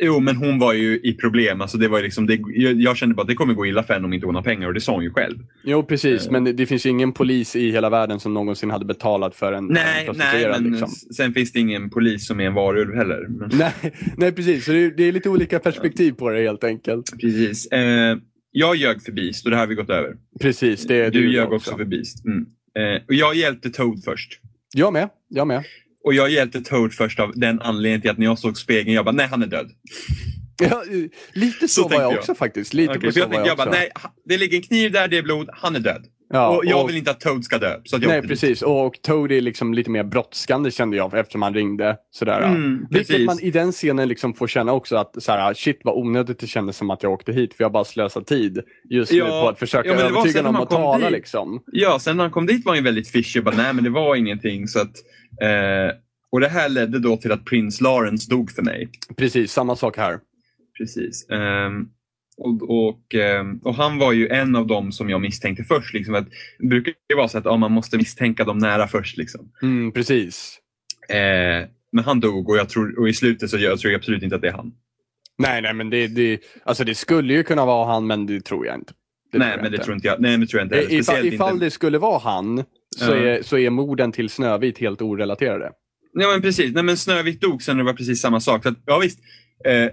[0.00, 1.60] Jo, men hon var ju i problem.
[1.60, 2.40] Alltså, det var liksom, det,
[2.76, 4.66] jag, kände bara att det kommer gå illa för henne om inte hon har pengar
[4.68, 5.38] och det sa hon ju själv.
[5.64, 6.32] Jo precis, Eh.
[6.32, 9.52] men det, det finns ju ingen polis i hela världen som någonsin hade betalat för
[9.52, 10.62] en, en Nej, nej prostituerad.
[10.62, 10.88] men liksom.
[11.16, 13.26] sen finns det ingen polis som är en varulv heller.
[13.28, 13.72] Men, nej,
[14.16, 17.10] nej precis, så det, är- det är lite olika perspektiv på det helt enkelt.
[17.20, 17.66] precis.
[17.66, 18.16] Eh,
[18.52, 20.16] jag ljög för Beast och det här har vi gått över.
[20.40, 22.24] Precis, det är Du ljög också för Beast.
[22.24, 22.46] Mm.
[22.78, 24.40] Eh, och jag hjälpte Toad först.
[24.74, 25.62] Jag med, jag med.
[26.08, 29.04] Och jag hjälpte Toad först av den anledningen till att när jag såg spegeln, jag
[29.04, 29.70] bara, nej han är död.
[30.62, 30.82] Ja,
[31.32, 32.18] lite så, Så var jag, jag.
[32.18, 32.74] också faktiskt.
[32.74, 33.90] Lite för så jag tänkte, jag jag bara, nej,
[34.24, 36.04] det ligger en kniv där, det är blod, han är död.
[36.32, 37.68] Ja, och jag och- vill inte att Toad ska dö.
[37.68, 38.28] Nej åkte dit.
[38.30, 41.96] precis, och Toad är liksom lite mer brådskande kände jag eftersom han ringde.
[42.10, 42.40] Sådär.
[42.42, 43.26] Mm, Vilket precis.
[43.26, 46.46] man i den scenen liksom får känna också att så här, shit vad onödigt det
[46.46, 48.58] kändes som att jag åkte hit för jag bara slösade tid
[48.90, 51.12] just nu Ja, på att försöka ja, övertyga honom att tala dit.
[51.12, 51.62] liksom.
[51.72, 53.40] Ja, sen när han kom dit var han ju väldigt fishy.
[53.40, 54.68] Bara, nej, men det var ingenting.
[54.68, 54.92] Så att,
[55.42, 55.94] eh,
[56.32, 58.88] och det här ledde då till att Prince Lawrence dog för mig.
[59.16, 60.20] Precis, samma sak här.
[60.78, 61.26] Precis.
[61.30, 61.88] Ehm,
[62.36, 65.94] och, och, ehm, och han var ju en av dem som jag misstänkte först.
[65.94, 66.26] Liksom, att,
[66.58, 69.16] det brukar ju vara så att ja, man måste misstänka dem nära först.
[69.16, 69.52] Liksom.
[69.62, 70.58] Mm, precis.
[71.08, 74.22] Eh, men han dog och, jag tror, och i slutet så jag tror jag absolut
[74.22, 74.72] inte att det är han.
[75.38, 78.66] Nej, nej, men det, det, alltså det skulle ju kunna vara han, men det tror
[78.66, 78.92] jag inte.
[79.32, 79.84] Det nej, jag men det inte.
[79.84, 80.20] tror inte jag.
[80.20, 80.92] Nej, men det tror jag inte heller.
[80.92, 81.64] I- Ifall, ifall inte.
[81.64, 82.64] det skulle vara han
[82.96, 85.70] så, är, så är morden till Snövit helt orelaterade.
[86.20, 86.74] Ja, men precis.
[86.74, 88.62] Nej, men Snövit dog sen det var precis samma sak.
[88.62, 89.18] Så att, ja, visst.
[89.64, 89.88] Eh,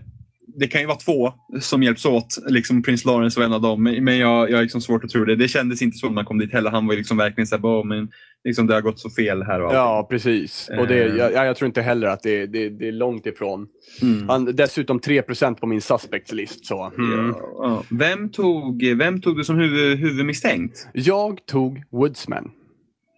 [0.57, 2.37] det kan ju vara två som hjälps åt.
[2.47, 3.83] Liksom Prince Lawrence var en av dem.
[3.83, 5.35] Men jag, jag har liksom svårt att tro det.
[5.35, 6.71] Det kändes inte så när man kom dit heller.
[6.71, 8.07] Han var liksom verkligen såhär, oh, men
[8.43, 9.79] liksom, det har gått så fel här och allting.
[9.79, 10.69] Ja, precis.
[10.79, 11.15] Och det, Eh.
[11.15, 13.67] jag, jag tror inte heller att det, det, det är långt ifrån.
[14.01, 14.29] Mm.
[14.29, 16.65] Han, dessutom 3% på min suspects-list.
[16.65, 16.91] Så.
[16.97, 17.27] Mm.
[17.29, 17.83] Ja, ja.
[17.89, 20.87] Vem, tog, vem tog du som huvud, huvudmisstänkt?
[20.93, 22.51] Jag tog Woodsman.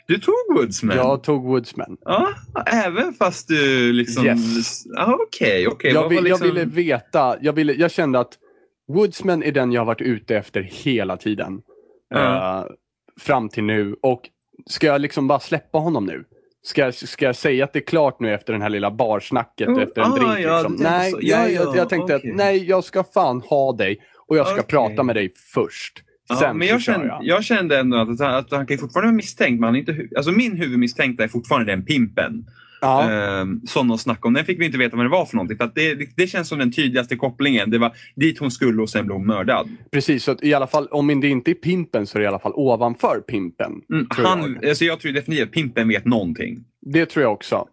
[0.08, 0.98] Du tog Woodsman?
[0.98, 1.98] Jag tog Woodsman.
[2.06, 2.30] Ja,
[2.66, 4.26] även fast du liksom...
[4.26, 4.84] Yes.
[4.86, 5.92] Ja, Okej, okej.
[5.94, 8.34] jag, Vad vill, liksom- jag ville veta, jag, ville, jag kände att
[8.88, 11.62] Woodsman är den jag har varit ute efter hela tiden.
[12.10, 12.60] Ja.
[12.60, 12.66] Eh,
[13.20, 13.96] fram till nu.
[14.02, 14.22] Och
[14.70, 16.24] ska jag liksom bara släppa honom nu?
[16.64, 19.68] Ska jag, ska jag säga att det är klart nu efter den här lilla barsnacket
[19.68, 20.46] Oh, efter en ah, drink?
[20.46, 20.76] ja, liksom?
[20.80, 21.14] Nej.
[21.22, 22.32] Ja, jag, jag tänkte okej.
[22.32, 24.68] att nej, jag ska fan ha dig och jag ska Okej.
[24.68, 26.04] prata med dig först.
[26.30, 27.26] Ja, men jag kände, jag.
[27.26, 29.60] jag kände ändå att, att han kan fortfarande vara misstänkt.
[29.60, 32.46] Men han inte, alltså min huvudmisstänkta är fortfarande den pimpen.
[32.82, 34.34] Ja, Ehm, som de snackade om.
[34.34, 35.58] Den fick vi inte veta vad det var för någonting.
[35.58, 37.70] För det, det, det känns som den tydligaste kopplingen.
[37.70, 39.70] Det var dit hon skulle och sen blev hon mördad.
[39.92, 40.24] precis.
[40.24, 42.40] Så att i alla fall, om det inte är pimpen så är det i alla
[42.40, 43.72] fall ovanför pimpen.
[43.94, 44.70] Mm, han, jag.
[44.70, 46.58] alltså jag tror definitivt att pimpen vet någonting.
[46.82, 47.68] Det tror jag också.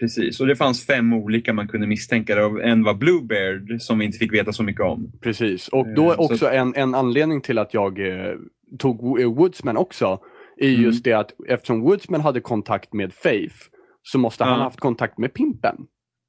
[0.00, 2.34] Precis, och det fanns fem olika man kunde misstänka.
[2.34, 2.62] det.
[2.64, 5.12] En var Bluebeard som vi inte fick veta så mycket om.
[5.22, 5.68] Precis.
[5.68, 8.34] Och då Eh, är så- också en, en anledning till att jag eh,
[8.78, 10.18] tog eh, Woodsman också,
[10.56, 10.82] är Mm.
[10.82, 13.54] just det att eftersom Woodsman hade kontakt med Faith
[14.02, 14.62] så måste han Ja.
[14.64, 15.76] haft kontakt med Pimpen.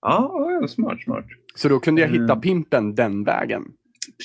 [0.02, 1.26] Ja, ja, smart, smart.
[1.56, 2.42] Så då kunde jag hitta Mm.
[2.42, 3.64] Pimpen den vägen.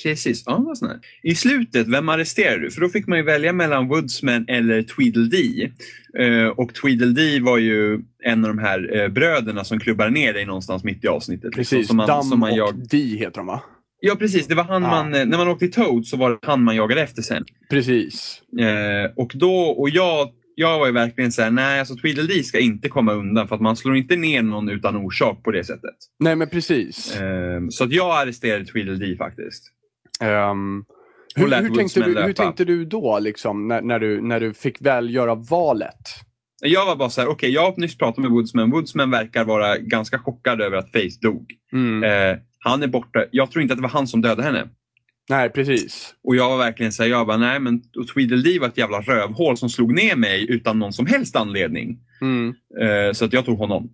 [0.03, 1.03] Precis, ja vad snällt.
[1.23, 2.71] I slutet, vem arresterar du?
[2.71, 5.73] För då fick man ju välja mellan Woodsman eller Tweedledee.
[6.19, 10.47] Eh, och Tweedledee var ju en av de här eh, bröderna som klubbar ner dig
[10.47, 11.57] någonstans mitt i avsnittet.
[11.57, 12.89] liksom, Precis, som man, Dam som man och jag...
[12.89, 13.63] Di heter de va?
[14.01, 14.89] Ja precis, det var han Ja.
[14.89, 17.45] man, eh, när man åkte i Toad så var det han man jagade efter sen.
[17.71, 18.43] Precis.
[18.61, 22.59] Eh, och då, och jag, jag var ju verkligen så här, nej alltså Tweedledee ska
[22.59, 25.95] inte komma undan för att man slår inte ner någon utan orsak på det sättet.
[26.19, 27.17] Nej men precis.
[27.17, 29.71] Eh, så att jag arresterade Tweedledee faktiskt.
[31.37, 34.55] Och hur, hur, tänkte du, hur tänkte du då liksom när, när, du, när du
[34.55, 36.09] fick väl göra valet?
[36.63, 38.71] Jag var bara så här, okej jag har nyss pratat med Woodsman.
[38.71, 41.53] Woodsman verkar vara ganska chockad över att Faith dog.
[41.73, 42.05] Mm.
[42.05, 43.25] Eh, han är borta.
[43.31, 44.69] Jag tror inte att det var han som dödade henne.
[45.29, 46.15] Nej precis.
[46.25, 49.01] Och jag var verkligen så här, jag bara, nej men och Tweedledee var ett jävla
[49.01, 51.99] rövhål som slog ner mig utan någon som helst anledning.
[52.21, 52.55] Mm.
[52.81, 53.91] Eh, så att jag tog honom.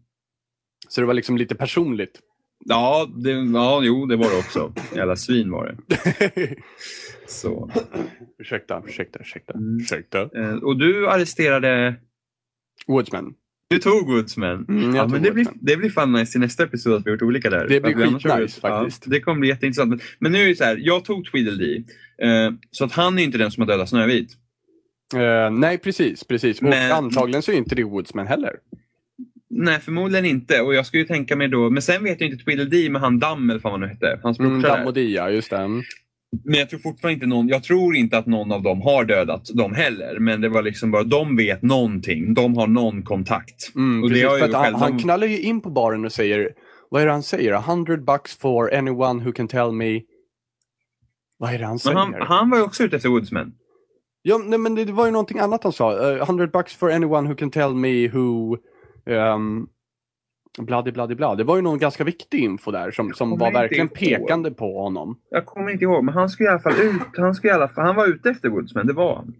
[0.88, 2.20] Så det var liksom lite personligt.
[2.64, 4.72] Ja, det, ja, jo det var det också.
[4.96, 6.56] Jävla svin var det.
[7.26, 7.70] Så.
[8.38, 9.52] ursäkta, ursäkta, ursäkta.
[9.54, 9.76] Mm.
[9.80, 10.20] ursäkta.
[10.20, 11.94] Eh, och du arresterade,
[12.86, 13.34] Woodsman.
[13.70, 14.66] du tog Woodsman.
[14.68, 17.14] Mm, Ja, men det, blir, det blir fan nice i nästa episod att vi har
[17.16, 17.68] gjort olika där.
[17.68, 19.02] Det blir skitnice faktiskt.
[19.06, 19.88] Ja, det kommer bli jätteintressant.
[19.90, 21.84] Men, men nu är det så här, jag tog Tweedledee.
[22.22, 24.30] Eh, så att han är inte den som har dödat Snövit.
[25.14, 26.24] Eh, nej, precis.
[26.24, 26.58] precis.
[26.58, 28.52] Och Men- antagligen så är inte det Woodsman heller.
[29.50, 30.60] Nej, förmodligen inte.
[30.60, 33.18] Och jag skulle ju tänka mig då, men sen vet jag inte Tweedledee med han
[33.18, 34.20] Damm eller vad han nu hette.
[34.22, 34.68] Hans Mm, där.
[34.68, 35.68] Dam och Dia, just det.
[36.44, 39.44] Men jag tror fortfarande inte någon, jag tror inte att någon av dem har dödat
[39.44, 40.18] dem heller.
[40.18, 42.34] Men det var liksom bara, de vet någonting.
[42.34, 43.74] De har någon kontakt.
[43.74, 46.50] Mm, Och det precis, för han, han knallar ju in på baren och säger,
[46.90, 47.52] vad är det han säger?
[47.52, 50.00] A hundred bucks for anyone who can tell me...
[51.38, 51.96] Vad är det han säger?
[51.96, 53.52] han, han var ju också ute efter Woodsman.
[54.22, 56.12] Ja, nej, men det, det var ju någonting annat han sa.
[56.12, 58.56] Uh, 100 bucks for anyone who can tell me who...
[59.06, 59.68] Um,
[60.58, 61.34] bladi, bladi, bla.
[61.34, 63.94] Det var ju någon ganska viktig info där som, som var verkligen ihåg.
[63.94, 65.18] pekande på honom.
[65.30, 67.02] Jag kommer inte ihåg, men han skulle i alla fall ut.
[67.16, 69.34] Han, skulle i alla fall, han var ute efter Woodsman, det var han.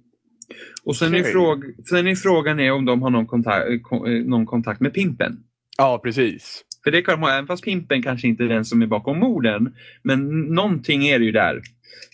[0.85, 1.33] Och sen, är, Okej.
[1.33, 5.39] fråg, sen är frågan är om de har någon kontakt, ko- någon kontakt med Pimpen.
[5.79, 6.65] Ja, precis.
[6.85, 9.19] För det kan de ha, även fast Pimpen kanske inte är den som är bakom
[9.19, 9.75] morden.
[10.03, 11.61] Men någonting är det ju där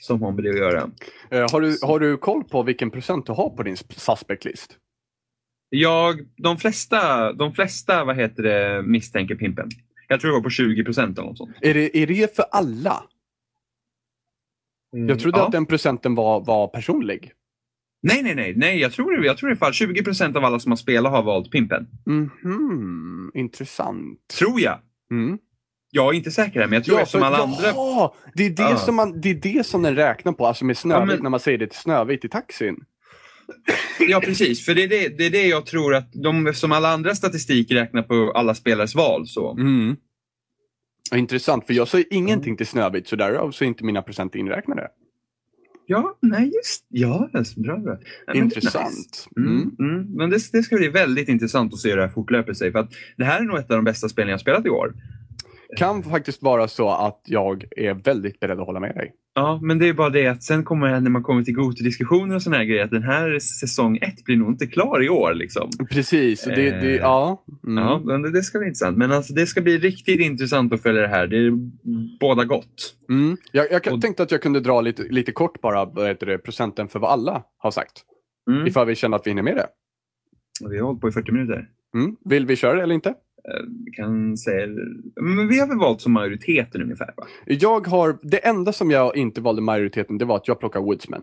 [0.01, 0.91] som det att göra.
[1.31, 4.77] Eh, har, du, har du koll på vilken procent du har på din suspect list?
[5.69, 9.69] Jag, de flesta, de flesta vad heter det, misstänker Pimpen.
[10.09, 11.57] Jag tror det var på 20 procent eller något sånt.
[11.61, 13.03] Är det, är det för alla?
[14.93, 15.47] Jag trodde Mm, Ja.
[15.47, 17.33] att den procenten var, var personlig.
[18.03, 18.55] Nej, nej, nej.
[18.57, 21.13] nej jag, tror, det- jag tror i fall 20 procent av alla som har spelat
[21.13, 21.87] har valt Pimpen.
[22.07, 24.19] Mhm, intressant.
[24.39, 24.79] Tror jag.
[25.11, 25.39] Mm.
[25.91, 27.57] Jag är inte säker här, men jag tror eftersom alla andra...
[27.75, 28.77] jaha, det är det, Ja.
[28.77, 31.31] som man, det är det som den räknar på, alltså med Snövit, Ja, men- när
[31.31, 32.85] man säger det till Snövit i taxin.
[34.09, 34.65] Ja, precis.
[34.65, 37.71] För det är det, det är det jag tror att de, som alla andra statistik
[37.73, 39.27] räknar på alla spelares val.
[39.27, 39.53] Så.
[39.53, 39.97] Mm.
[41.11, 42.57] Ja, Intressant, för jag sa ingenting Mm.
[42.57, 44.89] till Snövit, så därav så är inte mina procent inräknade.
[45.89, 47.77] Ja, nej just Ja, alltså, bra.
[47.77, 47.93] bra.
[47.95, 48.89] Nej, men det är Intressant.
[48.97, 49.29] nice.
[49.37, 49.53] Mm.
[49.79, 49.95] Mm.
[49.97, 50.13] Mm.
[50.17, 52.73] Men det, det ska bli väldigt intressant att se hur det här fortlöper sig.
[52.73, 54.95] För att det här är nog ett av de bästa spelen jag spelat i år.
[55.77, 59.13] Kan faktiskt vara så att jag är väldigt beredd att hålla med dig.
[59.35, 62.35] Ja, men det är bara det att sen kommer det när man kommer till Goto-diskussioner
[62.35, 65.35] och såna här grejer att den här säsong ett blir nog inte klar i år.
[65.35, 65.71] Liksom.
[65.91, 67.45] Precis, det, det, Eh, ja.
[67.67, 67.85] Mm.
[67.85, 68.97] Ja, det, det ska bli intressant.
[68.99, 71.27] Men alltså, det ska bli riktigt intressant att följa det här.
[71.27, 71.53] Det är
[72.21, 72.95] båda gott.
[73.11, 73.37] Mm.
[73.53, 76.99] Jag, jag Och- tänkte att jag kunde dra lite, lite kort bara det, procenten för
[76.99, 78.03] vad alla har sagt.
[78.51, 78.67] Mm.
[78.67, 79.67] Ifall vi känner att vi hinner med det.
[80.71, 81.69] Vi har hållit på i 40 minuter.
[81.95, 82.17] Mm.
[82.25, 83.15] Vill vi köra det eller inte?
[83.85, 84.67] Vi kan säga...
[85.21, 87.15] Men vi har väl valt som majoriteten ungefär?
[87.17, 87.27] Va?
[87.47, 91.23] Jag har, det enda som jag inte valde majoriteten, det var att jag plockade Woodsman.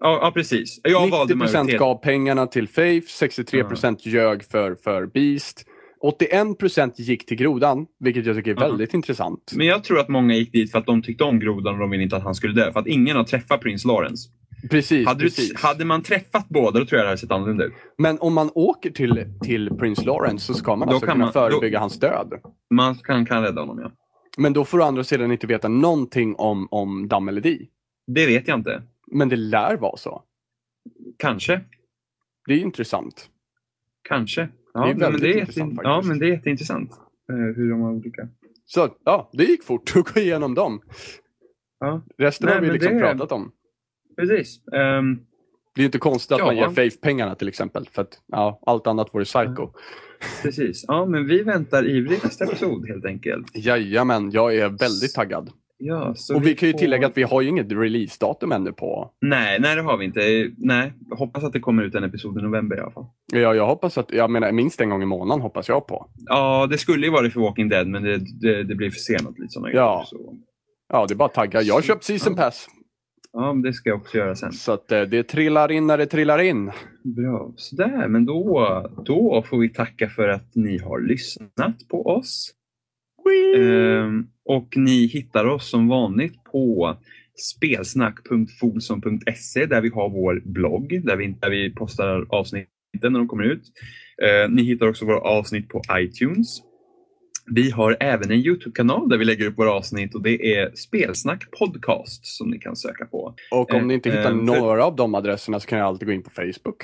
[0.00, 0.80] Ja, ja precis.
[0.82, 1.78] Jag valde 90% majoriteten.
[1.78, 5.64] gav pengarna till Faith, 63% ljög för, för Beast.
[6.02, 8.68] 81% gick till grodan, vilket jag tycker är Ja.
[8.68, 9.52] väldigt intressant.
[9.56, 11.90] Men jag tror att många gick dit för att de tyckte om grodan och de
[11.90, 12.72] ville inte att han skulle dö.
[12.72, 14.28] För att ingen har träffat prins Lawrence.
[14.70, 15.60] Precis, Hade, du, precis.
[15.62, 17.72] hade man träffat båda då tror jag det hade sett annorlunda ut.
[17.98, 21.24] Men om man åker till, till Prince Lawrence så ska man Då alltså kan kunna
[21.24, 22.32] man- förebygga hans död.
[22.70, 23.90] Man kan, kan rädda honom ja.
[24.38, 27.68] Men då får du å andra sidan inte veta någonting om, om damm eller di.
[28.06, 28.82] Det vet jag inte.
[29.12, 30.22] Men det lär vara så.
[31.18, 31.60] Kanske.
[32.46, 33.30] Det är intressant.
[34.08, 34.48] Kanske.
[34.74, 36.90] Ja, Det är men det är intressant jätte- Ja, men det är jätteintressant.
[37.30, 38.28] eh, hur de har olika.
[38.64, 40.80] Så ja, det gick fort att gå igenom dem.
[41.80, 43.52] Ja, Resten Nej, har vi liksom det- pratat om.
[44.16, 44.60] Precis.
[44.74, 45.18] Ehm,
[45.74, 46.46] Det är inte konstigt att Ja.
[46.46, 47.88] man ger Faith pengarna till exempel.
[47.92, 49.68] För att ja, allt annat vore psycho.
[50.42, 50.84] precis.
[50.88, 53.46] Ja, men vi väntar ivrigt nästa episod helt enkelt.
[53.54, 55.50] Jajamän, jag är väldigt taggad.
[55.78, 58.72] Ja, så Och vi kan ju får- tillägga att vi har ju inget releasedatum ännu
[58.72, 59.10] på.
[59.20, 60.50] Nej, nej, det har vi inte.
[60.58, 63.06] Nej, hoppas att det kommer ut en episod i november i alla fall.
[63.32, 66.06] Ja, jag hoppas att, jag menar minst en gång i månaden hoppas jag på.
[66.26, 69.38] Ja, det skulle ju vara det för Walking Dead, men det, det, det blir försenat
[69.38, 69.94] lite sådana Ja.
[69.94, 70.04] grejer.
[70.04, 70.34] Så.
[70.92, 71.62] Ja, det är bara att tagga.
[71.62, 72.66] Jag har köpt season pass.
[73.38, 74.52] Ja, det ska jag också göra sen.
[74.52, 76.72] Så att eh, det trillar in när det trillar in.
[77.04, 78.08] Bra, sådär.
[78.08, 82.54] Men då, då får vi tacka för att ni har lyssnat på oss.
[83.56, 86.96] Ehm, och ni hittar oss som vanligt på
[87.54, 92.68] spelsnack.folsom.se där vi har vår blogg där vi, där vi postar avsnitten
[93.00, 93.62] när de kommer ut.
[94.22, 96.62] Ehm, ni hittar också våra avsnitt på iTunes.
[97.54, 101.44] Vi har även en Youtube-kanal där vi lägger upp våra avsnitt och det är Spelsnack
[101.58, 103.34] Podcast som ni kan söka på.
[103.50, 105.86] Och om Eh, ni inte hittar eh, för- några av de adresserna så kan jag
[105.86, 106.76] alltid gå in på Facebook.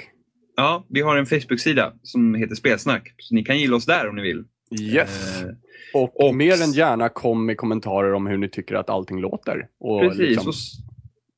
[0.56, 4.16] Ja, vi har en Facebook-sida som heter Spelsnack så ni kan gilla oss där om
[4.16, 4.44] ni vill.
[4.80, 5.42] Yes!
[5.42, 5.48] Eh,
[5.94, 9.66] och, och- mer än gärna kom med kommentarer om hur ni tycker att allting låter.
[9.80, 10.18] Och precis.
[10.28, 10.52] liksom,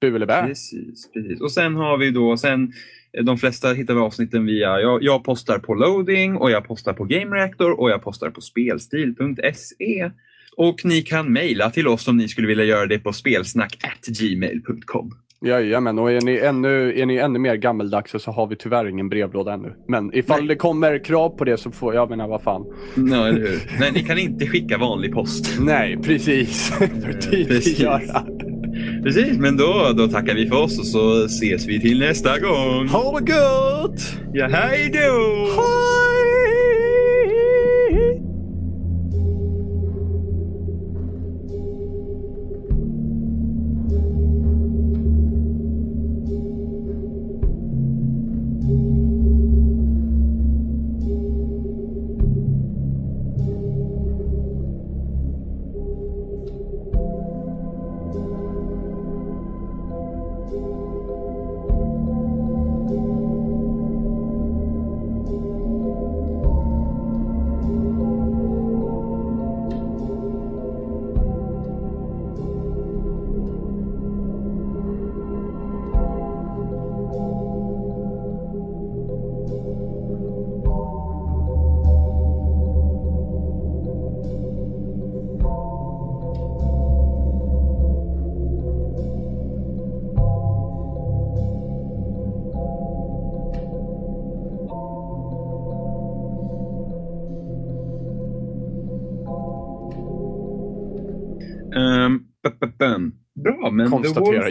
[0.01, 0.43] bu eller bä.
[0.47, 1.41] Precis, precis.
[1.41, 2.69] Och sen har vi då, sen eh,
[3.23, 7.05] de flesta hittar vi avsnitten via, jag, jag postar på loading och jag postar på
[7.05, 10.11] Game Reactor och jag postar på spelstil.se.
[10.57, 15.15] Och ni kan mejla till oss om ni skulle vilja göra det på spelsnack@gmail.com.
[15.45, 19.09] Jajamän, och är ni, ännu, är ni ännu mer gammeldags så har vi tyvärr ingen
[19.09, 19.73] brevlåda ännu.
[19.89, 20.49] Men ifall Nej.
[20.49, 22.65] det kommer krav på det så får jag menar vad fan.
[23.11, 23.81] Ja, eller hur?
[23.81, 25.59] Nej, ni kan inte skicka vanlig post.
[25.61, 26.69] Nej, precis.
[26.79, 27.79] För tidigt precis.
[27.79, 28.27] göra.
[29.05, 32.89] Precis, men då, då tackar vi för oss och så ses vi till nästa gång.
[32.89, 34.19] Ha det gött!
[34.33, 35.49] Ja, hej då!
[35.57, 36.04] Hej!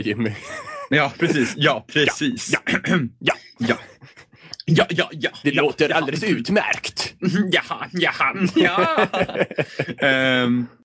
[0.06, 0.32] Jimmy.
[0.90, 1.54] Ja, precis.
[1.58, 2.52] Ja, precis.
[2.52, 2.60] Ja,
[3.20, 3.34] Ja.
[3.58, 3.78] ja.
[4.66, 5.30] Ja, ja, ja.
[5.44, 5.96] Det ja, låter ja.
[5.96, 7.14] alldeles utmärkt.
[7.52, 9.08] Jaha, jaha, ja.
[9.98, 10.68] Ehm,